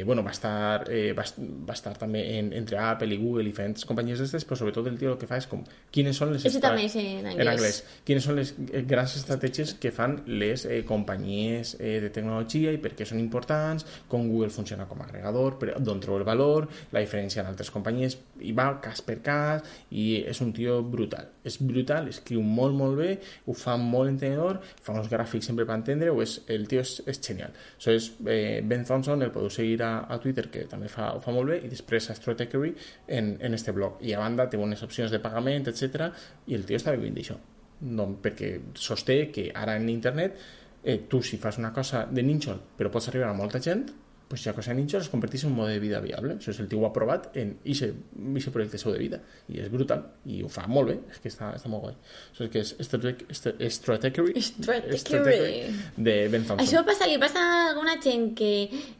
eh, 0.00 0.04
bueno, 0.04 0.22
va 0.22 0.30
estar, 0.30 0.84
eh, 0.88 1.12
va, 1.16 1.24
va 1.66 1.74
estar 1.74 1.92
també 1.98 2.22
en, 2.38 2.52
entre 2.56 2.78
Apple 2.78 3.10
i 3.14 3.18
Google 3.18 3.42
i 3.42 3.50
diferents 3.50 3.84
companyies 3.88 4.20
d'estes, 4.22 4.46
però 4.46 4.56
sobretot 4.60 4.86
el 4.86 4.98
tio 5.00 5.12
el 5.12 5.18
que 5.20 5.26
fa 5.28 5.40
és 5.40 5.48
com 5.50 5.64
quines 5.92 6.16
són 6.16 6.32
les... 6.32 6.46
Estra- 6.46 6.70
també 6.70 6.86
és 6.86 6.94
en 7.00 7.26
anglès. 7.26 7.40
en 7.42 7.50
anglès. 7.52 7.80
Quines 8.06 8.24
són 8.24 8.38
les 8.38 8.52
eh, 8.70 8.84
grans 8.88 9.16
estratègies 9.18 9.74
que 9.82 9.90
fan 9.94 10.20
les 10.30 10.64
eh, 10.64 10.80
companyies 10.86 11.74
eh, 11.80 11.98
de 12.04 12.12
tecnologia 12.14 12.72
i 12.72 12.78
per 12.80 12.94
què 12.96 13.08
són 13.08 13.18
importants, 13.20 13.84
com 14.08 14.28
Google 14.30 14.52
funciona 14.54 14.86
com 14.88 15.02
a 15.02 15.08
agregador, 15.08 15.58
per, 15.60 15.74
d'on 15.82 16.00
treu 16.00 16.20
el 16.20 16.26
valor, 16.28 16.68
la 16.94 17.02
diferència 17.02 17.42
en 17.42 17.50
altres 17.50 17.72
companyies, 17.74 18.16
i 18.46 18.54
va 18.56 18.70
cas 18.80 19.02
per 19.04 19.18
cas, 19.26 19.66
i 19.90 20.22
és 20.22 20.40
un 20.40 20.54
tio 20.56 20.78
brutal. 20.86 21.28
És 21.44 21.58
brutal, 21.60 22.08
escriu 22.14 22.40
molt, 22.46 22.78
molt 22.78 22.96
bé, 23.02 23.10
ho 23.50 23.58
fa 23.58 23.76
molt 23.80 24.14
entenedor, 24.14 24.62
fa 24.80 24.94
uns 24.96 25.10
gràfics 25.12 25.50
sempre 25.50 25.66
per 25.66 25.76
entendre-ho, 25.80 26.22
és, 26.22 26.38
el 26.48 26.66
tio 26.70 26.80
és, 26.86 26.96
és 27.10 27.20
genial. 27.20 27.52
So, 27.76 27.90
és, 27.92 28.12
eh, 28.24 28.60
Ben 28.62 28.84
Thompson, 28.86 28.99
el 29.08 29.32
podeu 29.32 29.50
seguir 29.50 29.82
a, 29.82 30.06
a 30.08 30.18
Twitter, 30.20 30.48
que 30.50 30.66
també 30.68 30.88
fa, 30.88 31.12
ho 31.16 31.20
fa 31.20 31.32
molt 31.32 31.48
bé, 31.50 31.60
i 31.64 31.68
després 31.68 32.10
a 32.10 32.14
Stratechery 32.14 32.74
en, 33.08 33.36
en 33.40 33.54
este 33.54 33.72
blog. 33.72 33.98
I 34.00 34.14
a 34.14 34.20
banda 34.20 34.48
té 34.50 34.58
unes 34.58 34.82
opcions 34.82 35.10
de 35.10 35.20
pagament, 35.20 35.66
etc 35.68 36.10
i 36.46 36.54
el 36.54 36.64
tio 36.66 36.76
està 36.76 36.94
vivint 36.96 37.16
d'això. 37.16 37.36
No, 37.80 38.06
perquè 38.20 38.58
sosté 38.76 39.30
que 39.32 39.50
ara 39.56 39.76
en 39.80 39.88
internet 39.88 40.36
eh, 40.82 41.06
tu 41.08 41.22
si 41.22 41.38
fas 41.38 41.58
una 41.58 41.72
cosa 41.72 42.06
de 42.10 42.22
nínxol 42.22 42.60
però 42.76 42.90
pots 42.92 43.08
arribar 43.08 43.30
a 43.30 43.36
molta 43.36 43.60
gent 43.60 43.86
pues 44.30 44.44
ja 44.46 44.52
cosa 44.54 44.70
de 44.70 44.76
nínxol 44.78 45.00
es 45.02 45.08
converteix 45.10 45.42
en 45.44 45.50
un 45.50 45.56
mode 45.58 45.72
de 45.74 45.80
vida 45.82 45.98
viable 46.00 46.36
això 46.38 46.52
és 46.54 46.60
el 46.62 46.68
tio 46.70 46.78
ho 46.80 46.86
ha 46.86 46.92
provat 46.94 47.32
en 47.36 47.56
aquest 47.66 48.52
projecte 48.54 48.78
seu 48.78 48.92
de 48.94 48.98
vida 49.02 49.18
i 49.50 49.58
és 49.58 49.68
brutal 49.72 50.04
i 50.30 50.38
ho 50.46 50.48
fa 50.48 50.68
molt 50.70 50.88
bé 50.92 50.96
és 51.10 51.18
que 51.18 51.28
està, 51.32 51.50
està 51.58 51.66
molt 51.72 51.82
guai 51.82 51.96
això 52.30 52.46
és 52.46 52.50
que 52.54 52.62
és 52.62 52.70
Strateg- 52.86 53.26
Stra- 53.34 53.56
Stratechery 53.78 54.40
Stratechery. 54.40 55.74
de 55.96 56.28
Ben 56.28 56.44
Thompson 56.46 56.62
Això 56.66 56.84
passa, 56.86 57.06
li 57.10 57.18
passa 57.18 57.40
a 57.42 57.68
alguna 57.70 57.96
gent 58.02 58.30
que 58.38 58.52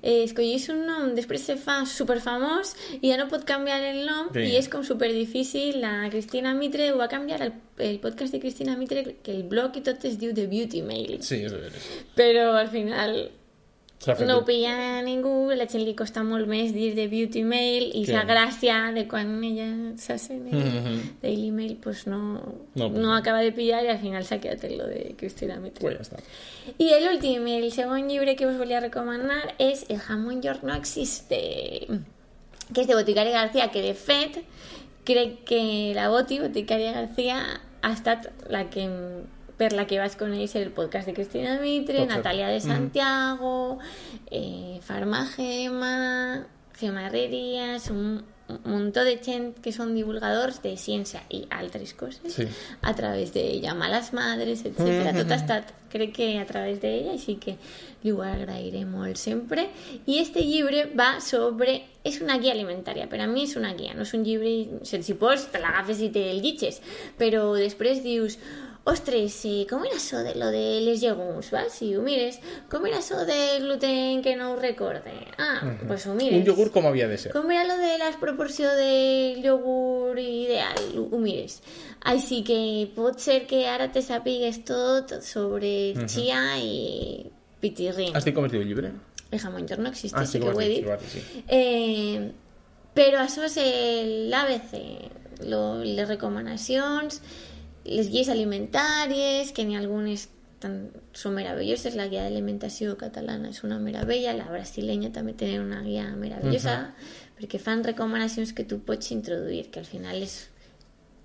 eh, 0.02 0.24
escollís 0.24 0.68
un 0.72 0.82
nom, 0.86 1.14
després 1.14 1.42
se 1.46 1.56
fa 1.60 1.80
superfamós 1.86 2.74
i 3.00 3.10
ja 3.10 3.16
no 3.20 3.28
pot 3.30 3.44
canviar 3.48 3.80
el 3.92 4.02
nom 4.06 4.28
Sí. 4.34 4.40
i 4.50 4.56
és 4.58 4.68
com 4.70 4.82
super 4.84 5.10
difícil. 5.12 5.80
La 5.80 6.08
Cristina 6.10 6.52
Mitre 6.54 6.90
ho 6.92 6.98
va 6.98 7.08
canviar 7.08 7.40
el, 7.42 7.52
el 7.78 7.98
podcast 8.00 8.32
de 8.32 8.40
Cristina 8.40 8.76
Mitre, 8.76 9.16
que 9.22 9.32
el 9.34 9.42
blog 9.48 9.76
i 9.76 9.82
tot 9.86 10.04
es 10.04 10.18
diu 10.18 10.32
The 10.34 10.46
Beauty 10.46 10.82
Mail. 10.82 11.18
sí, 11.22 11.42
és 11.44 11.52
veres 11.52 11.86
Però 12.16 12.50
al 12.58 12.68
final 12.68 13.30
no 14.26 14.36
ho 14.36 14.38
el- 14.40 14.44
pilla 14.46 15.02
ningú, 15.02 15.50
la 15.54 15.66
gent 15.68 15.84
li 15.84 15.94
costa 15.94 16.22
molt 16.24 16.46
més 16.48 16.72
dir 16.72 16.94
de 16.94 17.06
Beauty 17.06 17.42
Mail 17.44 17.90
i 17.94 18.06
Sí. 18.06 18.12
la 18.12 18.24
gràcia 18.24 18.92
de 18.94 19.06
quan 19.06 19.44
ella 19.44 19.92
s'hace 19.96 20.34
el 20.36 20.40
Mhm. 20.40 21.18
Daily 21.20 21.50
Mail 21.50 21.76
pues 21.76 22.06
no, 22.06 22.40
No 22.74 22.88
no, 22.88 22.94
pilla. 22.94 23.16
acaba 23.16 23.40
de 23.40 23.52
pillar 23.52 23.84
i 23.84 23.88
al 23.88 23.98
final 23.98 24.24
s'ha 24.24 24.40
quedat 24.40 24.62
lo 24.70 24.86
de 24.86 25.14
Cristina 25.18 25.60
Mitre. 25.60 25.80
pues 25.82 25.96
ja 25.98 26.16
està 26.16 26.22
I 26.78 26.88
l'últim, 27.04 27.46
el 27.46 27.70
segon 27.72 28.08
llibre 28.08 28.36
que 28.36 28.46
us 28.46 28.56
volia 28.56 28.80
recomanar 28.80 29.54
és 29.58 29.84
El 29.90 29.98
jamón 29.98 30.40
york 30.40 30.62
no 30.62 30.74
existe, 30.74 31.86
que 32.72 32.80
és 32.80 32.86
de 32.86 32.94
Boticària 32.94 33.32
García, 33.32 33.70
que 33.70 33.82
de 33.82 33.94
fet 33.94 34.42
crec 35.04 35.44
que 35.44 35.92
la 35.94 36.08
Boti, 36.08 36.38
Boticària 36.38 36.92
García, 36.92 37.60
ha 37.82 37.92
estat 37.92 38.28
la 38.48 38.70
que 38.70 38.88
per 39.60 39.74
la 39.76 39.84
que 39.84 39.98
vaig 40.00 40.16
conèixer 40.16 40.62
el 40.64 40.72
podcast 40.72 41.10
de 41.10 41.12
Cristina 41.12 41.58
Mitre. 41.60 42.06
Natalia 42.08 42.48
de. 42.48 42.62
Santiago, 42.64 43.78
eh, 44.30 44.80
Farma 44.80 45.26
Gema, 45.36 46.46
Gema 46.78 47.06
Herrerías, 47.06 47.90
un, 47.90 48.22
muntó 48.64 49.04
de 49.04 49.18
gent 49.22 49.52
que 49.62 49.70
són 49.70 49.92
divulgadors 49.94 50.62
de 50.64 50.72
ciència 50.80 51.20
i 51.28 51.42
altres 51.54 51.92
coses 51.94 52.32
Sí. 52.34 52.46
a 52.80 52.94
través 52.96 53.34
de 53.34 53.60
llamar 53.60 53.88
a 53.88 53.96
las 53.98 54.12
madres, 54.12 54.64
etcétera. 54.64 55.12
Tot 55.12 55.30
estat, 55.36 55.74
crec 55.92 56.14
que 56.16 56.38
a 56.38 56.46
través 56.46 56.80
d'ella, 56.80 57.12
així 57.12 57.36
que 57.36 57.56
li 58.02 58.10
ho 58.10 58.22
agrairé 58.22 58.86
molt 58.86 59.16
sempre. 59.16 59.68
I 60.06 60.18
este 60.18 60.40
llibre 60.40 60.86
va 60.96 61.20
sobre... 61.20 61.82
És 62.02 62.22
una 62.24 62.38
guia 62.40 62.54
alimentària, 62.56 63.10
per 63.12 63.20
a 63.20 63.26
mi 63.28 63.44
és 63.44 63.56
una 63.60 63.74
guia, 63.74 63.92
no 63.94 64.08
és 64.08 64.14
un 64.16 64.24
llibre... 64.24 64.80
Si 64.88 65.14
pots, 65.14 65.50
te 65.52 65.60
l'agafes 65.60 66.00
i 66.00 66.08
te 66.08 66.30
el 66.30 66.40
llegis, 66.40 66.80
però 67.20 67.52
després 67.54 68.02
dius 68.02 68.38
ostres, 68.84 69.34
eh, 69.44 69.66
com 69.68 69.84
era 69.84 69.96
això 69.96 70.22
de 70.24 70.34
lo 70.38 70.48
de 70.50 70.80
les 70.84 71.02
llegums, 71.02 71.50
va? 71.52 71.66
Si 71.70 71.90
ho 71.96 72.02
mires, 72.02 72.38
com 72.70 72.86
era 72.88 72.98
això 72.98 73.24
del 73.28 73.66
gluten 73.66 74.22
que 74.24 74.34
no 74.36 74.52
ho 74.52 74.56
recorde? 74.56 75.12
Ah, 75.38 75.60
pues 75.86 76.06
ho 76.06 76.14
mires. 76.14 76.40
un 76.40 76.46
iogurt 76.46 76.72
com 76.72 76.86
havia 76.86 77.08
de 77.08 77.18
ser 77.18 77.32
Com 77.32 77.50
era 77.50 77.64
lo 77.64 77.76
de 77.76 77.98
la 77.98 78.10
proporció 78.20 78.70
de 78.76 79.36
iogurt 79.42 80.18
ideal? 80.18 80.80
Ho, 80.96 81.18
mires. 81.18 81.60
Així 82.00 82.42
que 82.42 82.88
pot 82.96 83.20
ser 83.20 83.46
que 83.46 83.66
ara 83.68 83.90
te 83.92 84.00
sàpigues 84.02 84.64
tot 84.64 85.20
sobre 85.22 85.92
chia 86.06 86.40
i 86.58 87.30
pitirrín. 87.60 88.16
has 88.16 88.24
dit 88.24 88.34
com 88.34 88.46
es 88.48 88.52
diu 88.52 88.62
el 88.62 88.68
llibre? 88.68 88.92
El 89.30 89.38
jamón 89.38 89.68
york 89.68 89.80
no 89.80 89.90
existe, 89.90 90.18
ah, 90.18 90.26
sí 90.26 90.40
que 90.40 90.48
ho 90.48 90.60
he 90.60 90.68
dit, 90.68 90.86
dit, 90.86 91.10
sí. 91.12 91.44
Eh, 91.46 92.32
però 92.96 93.20
això 93.22 93.44
és 93.46 93.54
l'ABC, 94.32 94.72
lo, 95.46 95.84
les 95.84 96.08
recomanacions, 96.08 97.20
les 97.90 98.08
guies 98.10 98.28
alimentàries, 98.30 99.50
que 99.52 99.64
n'hi 99.66 99.74
ha 99.76 99.80
algunes 99.82 100.28
tan, 100.60 100.90
són 101.16 101.34
meravelloses, 101.38 101.96
la 101.96 102.06
guia 102.10 102.22
d'alimentació 102.26 102.96
catalana 103.00 103.50
és 103.50 103.62
una 103.66 103.78
meravella, 103.80 104.34
la 104.36 104.46
brasilenya 104.50 105.10
també 105.14 105.32
té 105.34 105.54
una 105.58 105.80
guia 105.82 106.06
meravellosa, 106.16 106.74
perquè 107.38 107.58
fan 107.62 107.82
recomanacions 107.86 108.52
que 108.52 108.66
tu 108.68 108.80
pots 108.84 109.10
introduir, 109.14 109.70
que 109.72 109.80
al 109.80 109.88
final 109.88 110.20
és 110.22 110.42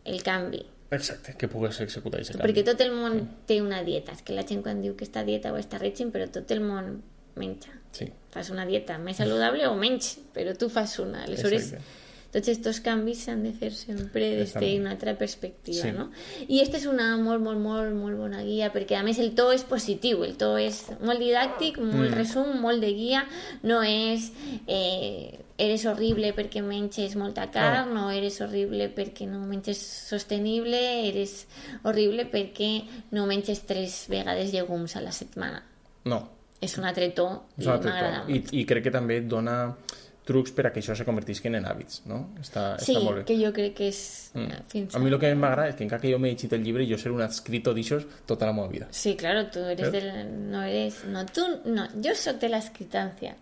el 0.06 0.23
canvi. 0.23 0.63
exacte, 0.95 1.34
que 1.36 1.49
pugues 1.51 1.82
executar 1.84 2.21
aquest 2.21 2.38
Perquè 2.39 2.62
canvi 2.62 2.63
tot 2.69 2.82
el 2.86 2.93
món 2.95 3.17
té 3.49 3.58
una 3.62 3.82
dieta. 3.84 4.13
És 4.13 4.21
que 4.23 4.36
la 4.38 4.45
gent 4.47 4.62
quan 4.63 4.80
diu 4.82 4.93
que 4.95 5.04
està 5.04 5.25
dieta 5.28 5.51
o 5.51 5.58
està 5.60 5.80
règim, 5.82 6.12
però 6.13 6.30
tot 6.32 6.51
el 6.56 6.62
món 6.63 7.01
menja. 7.36 7.73
sí, 7.91 8.08
Fas 8.32 8.49
una 8.54 8.65
dieta 8.65 8.97
més 8.97 9.17
saludable 9.17 9.67
o 9.67 9.75
menys, 9.75 10.13
però 10.34 10.56
tu 10.56 10.69
fas 10.69 10.97
una. 10.99 11.23
Aleshores, 11.25 11.73
Exacte. 11.73 12.04
Tots 12.36 12.50
aquests 12.52 12.82
canvis 12.84 13.24
s'han 13.26 13.41
de 13.48 13.54
fer 13.56 13.71
sempre 13.71 14.28
des 14.41 14.52
d'una 14.54 14.91
altra 14.91 15.13
perspectiva, 15.17 15.82
Sí. 15.88 15.91
no? 15.95 16.10
I 16.50 16.60
aquesta 16.60 16.78
és 16.82 16.86
una 16.91 17.15
molt, 17.17 17.41
molt, 17.41 17.60
molt, 17.63 17.93
molt 17.95 18.17
bona 18.19 18.43
guia, 18.43 18.71
perquè 18.76 19.00
a 19.00 19.04
més 19.08 19.17
el 19.24 19.32
to 19.39 19.48
és 19.56 19.63
positiu, 19.63 20.24
el 20.28 20.36
to 20.36 20.58
és 20.60 20.84
molt 21.02 21.19
didàctic, 21.24 21.80
molt 21.80 22.12
Mm. 22.12 22.13
resum, 22.19 22.60
molt 22.62 22.82
de 22.84 22.91
guia, 22.93 23.24
no 23.63 23.82
és 23.84 24.32
eh, 24.67 25.39
eres 25.58 25.86
horrible 25.88 26.34
perquè 26.36 26.62
menges 26.62 27.15
molta 27.15 27.50
carn, 27.50 27.93
no 27.93 28.10
eres 28.12 28.41
horrible 28.41 28.89
perquè 28.93 29.26
no 29.28 29.39
menges 29.48 29.78
sostenible, 29.80 31.08
eres 31.08 31.45
horrible 31.84 32.26
perquè 32.30 32.84
no 33.12 33.26
menges 33.26 33.62
tres 33.65 34.06
vegades 34.10 34.52
llegums 34.52 34.95
a 34.98 35.02
la 35.02 35.12
setmana. 35.12 35.63
no, 36.06 36.30
És 36.62 36.78
un 36.80 36.86
altre 36.86 37.10
to 37.12 37.26
i 37.60 37.65
m'agrada. 37.67 38.24
I, 38.32 38.38
I 38.62 38.65
crec 38.65 38.84
que 38.88 38.91
també 38.91 39.17
et 39.19 39.28
dona 39.28 39.76
trucs 40.25 40.51
per 40.51 40.65
a 40.67 40.71
que 40.73 40.81
això 40.81 40.95
se 40.97 41.05
convertisquen 41.05 41.53
en 41.55 41.65
hàbits, 41.69 42.01
no? 42.09 42.31
Està, 42.41 42.79
Sí, 42.81 42.95
està 42.95 43.03
molt 43.03 43.17
bé. 43.19 43.25
que 43.25 43.38
jo 43.45 43.53
crec 43.53 43.75
que 43.77 43.88
és 43.89 44.31
Mm. 44.33 44.51
eh, 44.51 44.61
fins 44.67 44.95
A 44.95 44.99
mi 44.99 45.09
el 45.11 45.19
que 45.19 45.33
m'agrada 45.35 45.69
és 45.69 45.75
que 45.75 45.83
encara 45.85 46.01
que 46.01 46.11
jo 46.11 46.17
m'he 46.19 46.31
llegit 46.31 46.51
el 46.53 46.63
llibre, 46.63 46.85
jo 46.89 46.97
seré 46.97 47.13
un 47.13 47.21
adscrito 47.21 47.73
d'aixòs 47.73 48.05
tota 48.25 48.45
la 48.47 48.53
meva 48.53 48.67
vida. 48.67 48.88
Sí, 48.91 49.15
claro, 49.15 49.45
tú 49.51 49.59
eres 49.59 49.88
¿Eh? 49.88 49.91
de 49.91 50.01
la- 50.01 50.23
no 50.23 50.63
eres, 50.63 51.05
no, 51.05 51.25
tú, 51.27 51.41
no, 51.65 51.88
yo 52.01 52.15
soy 52.15 52.33
de 52.38 52.49
la 52.49 52.57
escritancia, 52.57 53.35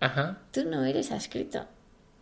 Ajá. 0.00 0.38
tú 0.52 0.64
no 0.64 0.84
eres 0.84 1.10
escrito, 1.10 1.66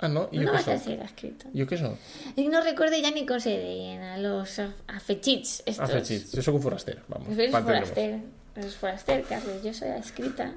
Ah, 0.00 0.06
no? 0.08 0.28
I 0.30 0.38
jo 0.38 0.42
no 0.44 0.52
vas 0.52 0.68
a 0.68 0.78
ser 0.78 1.00
escrito. 1.02 1.46
Jo 1.52 1.66
què 1.66 1.76
soc? 1.76 1.98
Y 2.36 2.46
no 2.46 2.60
recuerdo 2.62 2.96
ya 2.96 3.10
ni 3.10 3.26
cómo 3.26 3.40
se 3.40 3.50
deien 3.58 4.00
a 4.00 4.16
los 4.18 4.60
af- 4.60 4.70
afechits 4.86 5.62
estos. 5.66 5.90
Afegit. 5.90 6.22
Jo 6.34 6.40
sóc 6.40 6.54
un 6.54 6.62
foraster, 6.62 7.02
vamos. 7.08 7.28
Eres 7.36 7.50
pa 7.50 7.58
entendre'ns. 7.58 7.88
foraster, 7.90 8.20
eres 8.54 8.76
foraster, 8.76 9.22
Carlos, 9.24 9.60
yo 9.64 9.74
soy 9.74 9.88
escrita 9.98 10.52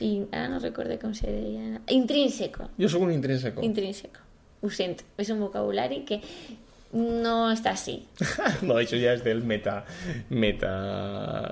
y 0.00 0.22
ahora 0.32 0.48
no 0.48 0.58
recuerdo 0.58 0.98
cómo 1.00 1.14
se 1.14 1.30
deien. 1.30 1.80
Intrínseco, 1.88 2.70
Jo 2.78 2.88
sóc 2.88 3.02
un 3.02 3.12
intrínseco. 3.12 3.62
intrínseco. 3.62 4.20
Ho 4.62 4.70
sento, 4.70 5.02
és 5.18 5.28
un 5.30 5.40
vocabulari 5.40 6.04
que 6.04 6.20
no 6.92 7.48
està 7.50 7.70
així. 7.72 7.94
no, 8.68 8.74
això 8.76 8.98
ja 9.00 9.14
és 9.16 9.22
del 9.24 9.40
meta... 9.42 9.78
meta 10.28 10.70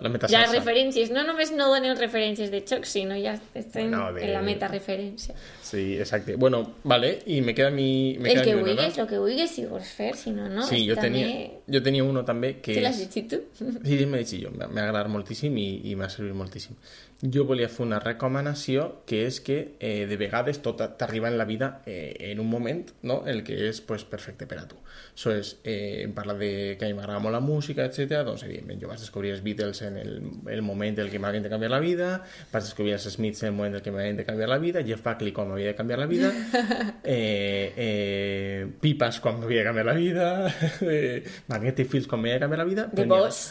la 0.03 0.09
meta 0.12 0.29
salsa. 0.29 0.53
referències, 0.53 1.11
no 1.11 1.22
només 1.24 1.50
no 1.57 1.70
donen 1.72 1.96
referències 1.96 2.50
de 2.53 2.61
xoc, 2.68 2.85
sinó 2.85 3.16
ja 3.16 3.33
estem 3.55 3.88
Bueno, 3.90 4.12
de- 4.12 4.26
en 4.26 4.33
la 4.35 4.42
meta-referència. 4.42 5.35
Sí, 5.62 5.96
exacte. 5.98 6.37
Bueno, 6.37 6.74
vale, 6.85 7.22
i 7.26 7.40
me 7.40 7.55
queda 7.55 7.70
mi... 7.70 8.18
Me 8.20 8.29
El 8.31 8.35
queda 8.35 8.44
que 8.44 8.55
mi 8.57 8.62
vulguis, 8.68 8.98
el 8.98 9.07
que 9.09 9.18
vulguis, 9.18 9.50
si 9.50 9.64
vols 9.64 9.88
fer, 9.96 10.14
si 10.14 10.31
no, 10.31 10.46
no. 10.48 10.66
Sí, 10.68 10.85
jo 10.87 10.94
També- 10.94 11.09
tenia, 11.24 11.50
jo 11.72 11.83
tenia 11.83 12.05
uno 12.05 12.22
també 12.22 12.59
que 12.61 12.74
Te 12.76 12.83
l'has 12.85 12.98
llegit 13.00 13.31
tu? 13.33 13.40
Sí, 13.57 13.64
m'he 14.05 14.20
llegit 14.20 14.44
jo, 14.44 14.53
m'ha 14.53 14.68
agradat 14.85 15.09
moltíssim 15.09 15.57
i, 15.57 15.70
i 15.90 15.96
m'ha 15.96 16.11
servit 16.12 16.37
moltíssim. 16.37 16.76
Jo 17.20 17.44
volia 17.44 17.68
fer 17.68 17.83
una 17.85 17.98
recomanació 18.00 19.02
que 19.04 19.26
és 19.26 19.42
que 19.44 19.56
eh, 19.76 20.06
de 20.09 20.16
vegades 20.16 20.62
tot 20.64 20.80
t'arriba 20.96 21.28
en 21.28 21.37
la 21.37 21.44
vida 21.44 21.83
eh, 21.85 22.16
en 22.30 22.40
un 22.40 22.48
moment 22.48 22.87
no? 23.04 23.18
el 23.28 23.42
que 23.44 23.59
és 23.68 23.83
pues, 23.85 24.06
perfecte 24.09 24.46
per 24.48 24.56
a 24.62 24.64
tu. 24.70 24.78
Això 25.12 25.35
és, 25.37 25.50
eh, 25.68 26.06
em 26.06 26.14
de 26.14 26.50
que 26.80 26.87
a 26.87 26.88
mi 26.88 26.96
m'agrada 26.96 27.20
molt 27.20 27.37
la 27.37 27.42
música, 27.44 27.85
etc. 27.85 28.22
Doncs, 28.24 28.46
evidentment, 28.48 28.80
jo 28.80 28.88
vaig 28.88 29.04
descobrir 29.04 29.35
els 29.35 29.44
Beatles 29.44 29.83
en 29.85 29.98
el, 30.00 30.14
el 30.48 30.62
moment 30.62 30.96
en 30.96 31.04
el 31.04 31.12
que 31.12 31.20
m'havien 31.20 31.44
de 31.44 31.52
canviar 31.52 31.70
la 31.74 31.80
vida, 31.85 32.24
vaig 32.52 32.64
descobrir 32.64 32.96
els 32.96 33.04
Smiths 33.12 33.44
en 33.44 33.52
el 33.52 33.56
moment 33.59 33.74
en 33.74 33.80
el 33.80 33.85
que 33.85 33.92
m'havien 33.92 34.16
de 34.16 34.24
canviar 34.24 34.48
la 34.48 34.59
vida, 34.59 34.85
Jeff 34.87 35.04
Buckley 35.04 35.37
quan 35.37 35.52
m'havia 35.52 35.74
de 35.74 35.76
canviar 35.76 36.00
la 36.00 36.09
vida, 36.09 36.33
eh, 37.04 37.72
eh, 37.76 38.66
Pipas 38.80 39.20
quan 39.20 39.42
m'havia 39.42 39.61
de 39.61 39.68
canviar 39.68 39.90
la 39.92 39.98
vida, 40.00 40.28
eh, 40.88 41.24
Magnetic 41.52 41.92
Fields 41.92 42.09
quan 42.09 42.22
m'havia 42.22 42.40
de 42.40 42.46
canviar 42.46 42.64
la 42.64 42.70
vida, 42.72 42.88
The 42.94 43.04
Boss. 43.04 43.50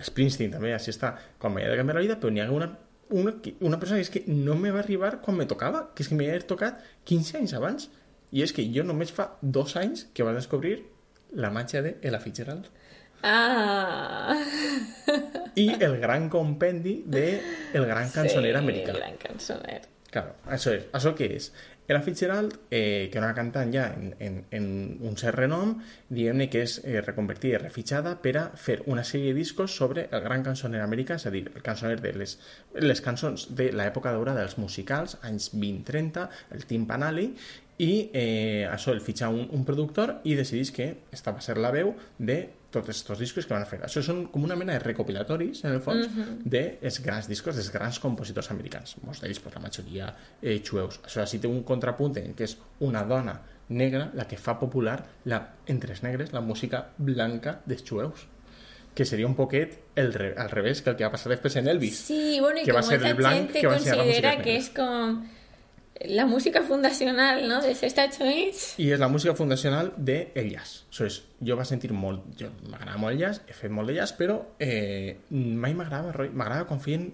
Springsteen 0.00 0.54
també, 0.54 0.72
així 0.72 0.94
està, 0.94 1.18
quan 1.36 1.52
m'havia 1.52 1.74
de 1.74 1.82
canviar 1.82 2.00
la 2.00 2.06
vida, 2.06 2.16
però 2.16 2.32
n'hi 2.32 2.40
ha 2.40 2.48
una, 2.48 2.70
una, 3.10 3.34
una 3.60 3.78
persona 3.78 4.00
que 4.00 4.06
és 4.06 4.12
que 4.14 4.24
no 4.26 4.56
me 4.56 4.72
va 4.74 4.80
arribar 4.84 5.20
quan 5.24 5.36
me 5.38 5.46
tocava, 5.50 5.88
que 5.94 6.04
és 6.04 6.10
que 6.10 6.18
m'havia 6.18 6.40
tocat 6.46 6.82
15 7.10 7.38
anys 7.40 7.56
abans, 7.58 7.88
i 8.30 8.44
és 8.44 8.54
que 8.54 8.64
jo 8.74 8.84
només 8.86 9.10
fa 9.14 9.32
dos 9.42 9.76
anys 9.76 10.06
que 10.14 10.26
vaig 10.26 10.38
descobrir 10.38 10.76
la 11.34 11.50
màgia 11.54 11.82
de 11.82 11.96
Ella 12.02 12.20
Fitzgerald 12.22 12.70
Ah! 13.22 14.34
i 15.54 15.66
el 15.82 15.98
gran 16.00 16.28
compendi 16.32 17.02
de 17.06 17.24
el 17.74 17.84
gran 17.86 18.08
cançoner 18.10 18.54
sí, 18.54 18.58
americà. 18.58 18.94
gran 18.96 19.18
cançoner. 19.20 19.82
Claro, 20.10 20.34
això 20.48 20.72
és. 20.74 20.86
Això 20.96 21.12
què 21.18 21.28
és? 21.36 21.50
Ella 21.90 22.02
Fitzgerald, 22.02 22.56
eh, 22.70 23.08
que 23.10 23.18
era 23.18 23.26
una 23.26 23.34
cantant 23.34 23.72
ja 23.74 23.88
en, 23.90 24.14
en, 24.20 24.44
en 24.54 24.66
un 25.02 25.16
cert 25.18 25.34
renom, 25.40 25.72
diguem-ne 26.06 26.46
que 26.46 26.60
és 26.62 26.76
eh, 26.84 27.00
reconvertida 27.02 27.56
i 27.56 27.60
refitxada 27.64 28.12
per 28.22 28.34
a 28.38 28.44
fer 28.54 28.76
una 28.86 29.02
sèrie 29.02 29.32
de 29.32 29.40
discos 29.40 29.74
sobre 29.74 30.04
el 30.06 30.22
gran 30.22 30.44
cançoner 30.46 30.84
americà, 30.84 31.16
és 31.18 31.26
a 31.26 31.32
dir, 31.34 31.48
el 31.50 31.64
cançoner 31.66 31.96
de 31.98 32.12
les, 32.14 32.36
les 32.78 33.02
cançons 33.02 33.48
de 33.58 33.72
l'època 33.74 34.14
daurada 34.14 34.44
dels 34.44 34.54
musicals, 34.62 35.16
anys 35.26 35.50
20-30, 35.56 36.28
el 36.54 36.62
Tim 36.70 36.86
Panelli, 36.86 37.26
i 37.82 37.90
eh, 38.14 38.70
això, 38.70 38.94
el 38.94 39.02
fitxa 39.02 39.34
un, 39.34 39.48
un 39.50 39.66
productor 39.66 40.20
i 40.22 40.38
decidís 40.38 40.70
que 40.70 40.92
esta 41.10 41.34
va 41.34 41.42
ser 41.42 41.58
la 41.58 41.74
veu 41.74 41.96
de 42.22 42.38
tots 42.70 42.88
aquests 42.88 43.18
discos 43.18 43.46
que 43.46 43.54
van 43.54 43.66
fer. 43.66 43.80
Això 43.86 44.02
són 44.02 44.24
com 44.32 44.44
una 44.46 44.56
mena 44.56 44.76
de 44.76 44.82
recopilatoris, 44.84 45.64
en 45.64 45.76
el 45.76 45.80
fons, 45.80 46.06
mm 46.06 46.18
-hmm. 46.18 46.42
dels 46.44 47.00
grans 47.02 47.28
discos 47.28 47.56
dels 47.56 47.70
grans 47.72 47.98
compositors 47.98 48.50
americans. 48.50 48.96
Molts 49.02 49.20
d'ells, 49.20 49.40
per 49.40 49.54
la 49.54 49.60
majoria, 49.60 50.14
eh, 50.42 50.60
xueus. 50.62 51.00
Això 51.04 51.26
sí 51.26 51.38
té 51.38 51.48
un 51.48 51.62
contrapunt 51.62 52.16
en 52.16 52.34
què 52.34 52.44
és 52.44 52.56
una 52.80 53.04
dona 53.04 53.40
negra 53.68 54.10
la 54.14 54.26
que 54.26 54.36
fa 54.36 54.58
popular 54.58 55.04
la, 55.24 55.54
entre 55.66 55.92
els 55.92 56.02
negres 56.02 56.32
la 56.32 56.40
música 56.40 56.90
blanca 56.98 57.60
dels 57.66 57.84
xueus 57.84 58.26
que 58.94 59.04
seria 59.04 59.26
un 59.26 59.36
poquet 59.36 59.78
el 59.94 60.12
re, 60.12 60.34
al 60.36 60.50
revés 60.50 60.82
que 60.82 60.90
el 60.90 60.96
que 60.96 61.04
va 61.04 61.12
passar 61.12 61.30
després 61.30 61.54
en 61.56 61.68
Elvis. 61.68 61.98
Sí, 62.10 62.38
bueno, 62.40 62.58
que 62.58 62.66
que 62.66 62.72
va 62.72 62.82
ser 62.82 63.02
el 63.02 63.14
blanc 63.14 63.52
que 63.52 63.66
va 63.66 63.76
ensenyar 63.76 63.98
la 63.98 64.04
música 64.04 64.30
considera 64.30 64.42
que 64.42 64.56
es 64.56 64.70
como 64.70 65.22
la 66.04 66.24
música 66.26 66.62
fundacional, 66.62 67.46
¿no? 67.46 67.60
De 67.60 67.72
Estados 67.72 68.20
Units. 68.20 68.78
I 68.80 68.90
és 68.94 69.00
la 69.00 69.08
música 69.08 69.34
fundacional 69.36 69.92
de 69.96 70.32
el 70.34 70.48
jazz. 70.54 70.84
Això 70.88 71.04
és, 71.04 71.18
jo 71.44 71.56
va 71.58 71.66
sentir 71.68 71.92
molt... 71.92 72.24
Jo 72.40 72.48
m'agrada 72.72 72.96
molt 73.00 73.14
el 73.14 73.20
jazz, 73.20 73.42
he 73.46 73.56
fet 73.56 73.72
molt 73.74 73.90
de 73.90 73.98
jazz, 73.98 74.14
però 74.16 74.38
eh, 74.58 75.18
mai 75.30 75.76
m'agradava 75.76 76.28
m'agradava 76.32 76.68
quan 76.70 76.80
feien 76.80 77.10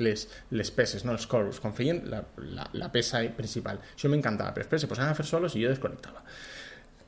les, 0.00 0.26
les 0.56 0.72
peces, 0.72 1.04
no? 1.04 1.12
els 1.12 1.28
coros, 1.28 1.60
quan 1.60 1.76
la, 2.08 2.24
la, 2.56 2.70
la 2.72 2.88
peça 2.92 3.20
principal. 3.36 3.82
Això 3.94 4.08
m'encantava, 4.08 4.54
però 4.54 4.64
després 4.64 4.86
se 4.86 4.88
posaven 4.88 5.12
a 5.12 5.18
fer 5.18 5.28
solos 5.28 5.56
i 5.56 5.64
jo 5.64 5.74
desconnectava. 5.74 6.24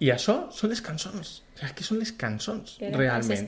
I 0.03 0.09
això 0.11 0.35
són 0.51 0.73
les 0.73 0.81
cançons. 0.83 1.43
O 1.53 1.59
sigui, 1.63 1.75
que 1.79 1.85
són 1.87 1.99
les 2.01 2.11
cançons, 2.19 2.73
eren 2.83 2.97
realment. 2.99 3.45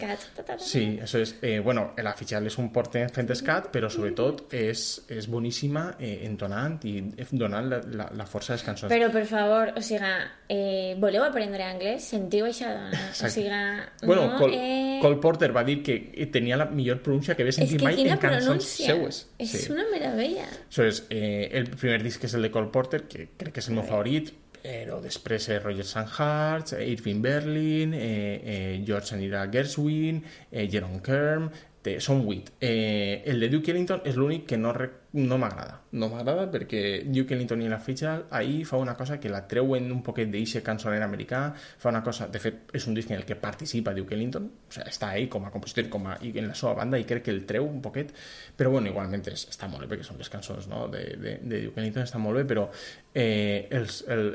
ta. 0.47 0.55
Sí, 0.63 0.83
això 1.03 1.19
és... 1.25 1.33
Eh, 1.43 1.57
bueno, 1.65 1.87
la 1.99 2.13
Fitzgerald 2.15 2.47
és 2.47 2.57
un 2.63 2.69
porter 2.71 3.09
fent 3.11 3.31
escat, 3.33 3.71
però 3.75 3.89
sobretot 3.91 4.53
és, 4.55 4.83
és 5.11 5.27
boníssima 5.33 5.87
eh, 5.99 6.21
entonant 6.29 6.77
i 6.87 7.01
donant 7.33 7.67
la, 7.73 7.81
la, 7.83 8.07
la 8.15 8.27
força 8.31 8.53
de 8.53 8.61
les 8.61 8.67
cançons. 8.69 8.93
Però, 8.93 9.09
per 9.11 9.25
favor, 9.27 9.73
o 9.75 9.83
sigui, 9.83 10.13
eh, 10.53 10.95
voleu 11.03 11.25
aprendre 11.27 11.65
anglès? 11.67 12.07
Sentiu 12.13 12.47
això, 12.47 12.71
dona? 12.77 12.93
O 12.93 13.09
Exacte. 13.09 13.33
sigui, 13.35 14.07
Bueno, 14.07 14.29
no, 14.29 14.39
Col, 14.39 14.55
eh... 14.55 15.01
Cole 15.03 15.19
Porter 15.25 15.51
va 15.57 15.65
dir 15.67 15.81
que 15.83 15.99
tenia 16.31 16.61
la 16.61 16.69
millor 16.71 17.01
pronúncia 17.03 17.35
que 17.35 17.43
havia 17.43 17.57
sentit 17.57 17.83
mai 17.83 17.99
en 18.05 18.21
cançons 18.23 18.69
seues. 18.77 19.25
És 19.43 19.51
Sí. 19.65 19.73
una 19.73 19.89
meravella. 19.91 20.47
Això 20.69 20.87
és, 20.87 21.03
eh, 21.11 21.49
el 21.57 21.67
primer 21.73 22.03
disc 22.05 22.23
és 22.23 22.35
el 22.39 22.43
de 22.47 22.51
Cole 22.55 22.71
Porter, 22.71 23.09
que 23.09 23.31
crec 23.37 23.55
que 23.55 23.65
és 23.65 23.69
el 23.73 23.81
meu 23.81 23.89
favorit, 23.89 24.31
però 24.65 24.97
després 25.05 25.45
és 25.53 25.61
Roger 25.61 25.85
Sanhardt, 25.85 26.73
Irving 26.81 27.21
Berlin, 27.25 27.93
eh, 27.93 28.41
eh, 28.55 28.83
George 28.87 29.13
Gershwin, 29.53 30.23
eh, 30.51 30.69
Jerome 30.73 31.03
Kern, 31.05 31.51
té, 31.85 31.99
són 32.03 32.23
vuit. 32.25 32.49
Eh, 32.65 33.23
el 33.31 33.43
de 33.43 33.49
Duke 33.53 33.71
Ellington 33.73 34.01
és 34.09 34.17
l'únic 34.17 34.47
que 34.49 34.57
no, 34.59 34.73
re- 34.73 34.89
no 35.21 35.37
m'agrada. 35.39 35.77
No 35.95 36.09
m'agrada 36.11 36.47
perquè 36.51 36.81
Duke 37.07 37.37
Ellington 37.37 37.63
i 37.63 37.69
la 37.71 37.79
Fitzgerald 37.83 38.33
ahir 38.35 38.65
fa 38.67 38.81
una 38.81 38.97
cosa 38.99 39.21
que 39.21 39.31
la 39.31 39.43
treuen 39.51 39.91
un 39.93 40.01
poquet 40.07 40.31
d'eixe 40.33 40.63
cançoner 40.67 41.03
americà, 41.05 41.43
fa 41.55 41.93
una 41.93 42.03
cosa, 42.07 42.27
de 42.33 42.41
fet 42.43 42.75
és 42.75 42.89
un 42.89 42.97
disc 42.97 43.13
en 43.13 43.21
el 43.21 43.27
que 43.29 43.37
participa 43.39 43.95
Duke 43.95 44.17
Ellington, 44.17 44.49
o 44.49 44.75
sigui, 44.75 44.89
està 44.91 45.13
ahí 45.15 45.29
com 45.31 45.47
a 45.47 45.53
compositor 45.55 45.91
com 45.93 46.09
a, 46.11 46.19
en 46.25 46.51
la 46.51 46.59
seva 46.59 46.75
banda 46.81 46.99
i 46.99 47.07
crec 47.09 47.29
que 47.29 47.35
el 47.37 47.45
treu 47.47 47.69
un 47.69 47.81
poquet, 47.85 48.11
però 48.57 48.75
bueno, 48.75 48.91
igualment 48.91 49.29
és, 49.31 49.47
està 49.53 49.69
molt 49.71 49.85
bé 49.85 49.93
perquè 49.95 50.09
són 50.09 50.19
les 50.19 50.33
cançons 50.33 50.69
no? 50.73 50.89
de, 50.89 51.05
de, 51.21 51.39
de 51.45 51.63
Duke 51.69 51.81
Ellington, 51.85 52.09
està 52.09 52.19
molt 52.23 52.41
bé, 52.41 52.49
però 52.49 52.67
eh, 53.15 53.69
el, 53.71 53.89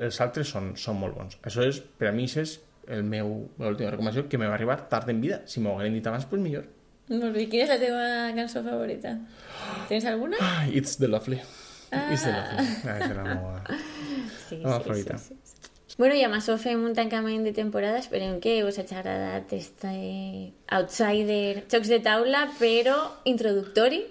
els 0.08 0.22
altres 0.24 0.54
són, 0.56 0.76
són 0.80 1.02
molt 1.02 1.18
bons. 1.18 1.40
Això 1.44 1.66
és, 1.68 1.82
per 2.00 2.14
a 2.14 2.16
el 2.90 3.04
meu, 3.06 3.30
l'última 3.62 3.92
recomanació 3.94 4.28
que 4.28 4.38
me 4.42 4.48
va 4.50 4.56
arribar 4.58 4.82
tard 4.90 5.10
en 5.14 5.22
vida. 5.22 5.44
Si 5.46 5.62
m'ho 5.62 5.76
hagueren 5.76 5.94
dit 5.94 6.08
abans, 6.10 6.26
pues 6.26 6.42
millor. 6.42 6.66
Bé, 7.10 7.45
quina 7.50 7.63
és 7.65 7.72
la 7.72 7.78
teva 7.82 8.04
cançó 8.38 8.62
favorita? 8.65 9.15
Tens 9.89 10.06
alguna? 10.06 10.38
Ah, 10.39 10.67
It's 10.69 10.98
the 11.02 11.08
Lovely. 11.10 11.39
It's 11.89 12.22
the 12.24 12.34
Lovely. 12.36 12.67
Ah, 12.86 13.00
és 13.02 13.15
la 13.15 13.24
meva, 13.26 13.63
Sí, 14.48 14.58
la 14.60 14.67
meva 14.67 14.80
favorita. 14.84 15.17
sí, 15.17 15.34
sí. 15.43 15.56
Bueno, 16.00 16.15
amb 16.24 16.38
això 16.38 16.54
fem 16.62 16.84
un 16.86 16.93
tancament 16.95 17.43
de 17.43 17.52
temporada. 17.52 17.98
Esperem 18.00 18.38
que 18.39 18.60
us 18.63 18.78
hagi 18.80 18.95
agradat 18.95 19.52
este 19.58 19.89
outsider 20.78 21.65
jocs 21.72 21.89
de 21.91 22.00
taula, 22.06 22.45
però 22.60 22.95
introductori 23.28 24.04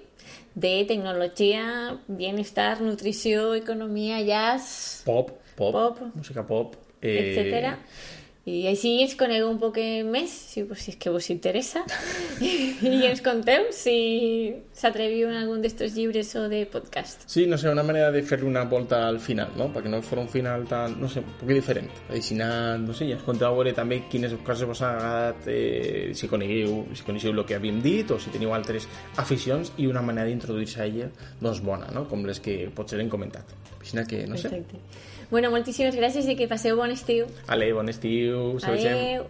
de 0.58 0.84
tecnologia, 0.90 1.94
bienestar, 2.08 2.80
nutrició, 2.82 3.54
economia, 3.54 4.18
jazz, 4.26 5.04
Pop, 5.06 5.30
pop, 5.56 5.72
Pop. 5.72 6.02
música 6.18 6.42
pop. 6.44 6.74
Eh, 7.00 7.14
etcètera. 7.30 7.76
I 8.48 8.66
així 8.70 8.94
ens 9.02 9.14
conegueu 9.18 9.50
un 9.50 9.58
poc 9.61 9.76
més, 10.08 10.32
si, 10.52 10.62
si 10.80 10.92
és 10.92 10.96
que 11.00 11.11
vos 11.12 11.26
interessa, 11.32 11.82
i 12.40 12.94
ens 13.11 13.20
conteu 13.28 13.68
si 13.76 13.96
s'atreviu 14.78 15.28
en 15.28 15.37
algun 15.42 15.61
d'estos 15.64 15.94
llibres 15.96 16.30
o 16.38 16.46
de 16.48 16.62
podcast. 16.70 17.26
Sí, 17.28 17.46
no 17.50 17.58
sé, 17.61 17.68
una 17.68 17.84
manera 17.84 18.11
de 18.14 18.22
fer 18.22 18.40
una 18.46 18.64
volta 18.70 19.02
al 19.08 19.20
final, 19.20 19.52
no? 19.58 19.68
Perquè 19.74 19.92
no 19.92 20.00
fos 20.06 20.22
un 20.22 20.30
final 20.32 20.64
tan, 20.70 20.96
no 21.00 21.11
sé, 21.12 21.20
un 21.24 21.37
poc 21.40 21.52
diferent. 21.52 21.90
Així, 22.14 22.38
no 22.38 22.94
sé, 22.94 23.11
ja 23.11 23.18
ens 23.18 23.26
conteu 23.26 23.50
a 23.50 23.58
veure 23.58 23.74
també 23.76 24.00
quines 24.11 24.34
coses 24.46 24.68
vos 24.68 24.82
han 24.87 24.96
agradat, 24.96 25.50
eh, 25.52 26.14
si 26.14 26.30
conegueu, 26.30 26.87
si 26.94 27.06
coneixeu 27.06 27.34
el 27.34 27.44
que 27.44 27.58
havíem 27.58 27.82
dit, 27.84 28.11
o 28.14 28.20
si 28.22 28.32
teniu 28.34 28.54
altres 28.56 28.88
aficions, 29.20 29.74
i 29.76 29.90
una 29.90 30.02
manera 30.04 30.30
d'introduir-se 30.30 30.80
a 30.80 30.88
ella, 30.88 31.12
doncs 31.42 31.61
bona, 31.64 31.92
no? 31.94 32.06
Com 32.08 32.24
les 32.28 32.40
que 32.40 32.61
potser 32.74 33.02
hem 33.02 33.12
comentat. 33.12 33.56
Així 33.78 34.04
que, 34.08 34.26
no 34.28 34.37
sé. 34.37 34.50
Perfecte. 34.50 35.16
Bueno, 35.30 35.50
moltíssimes 35.52 35.96
gràcies 35.96 36.28
i 36.28 36.36
que 36.38 36.48
passeu 36.48 36.78
bon 36.78 36.92
estiu. 36.94 37.26
Ale, 37.52 37.72
bon 37.76 37.88
estiu, 37.92 38.54
vegem. 38.64 38.94
Adeu. 38.94 39.26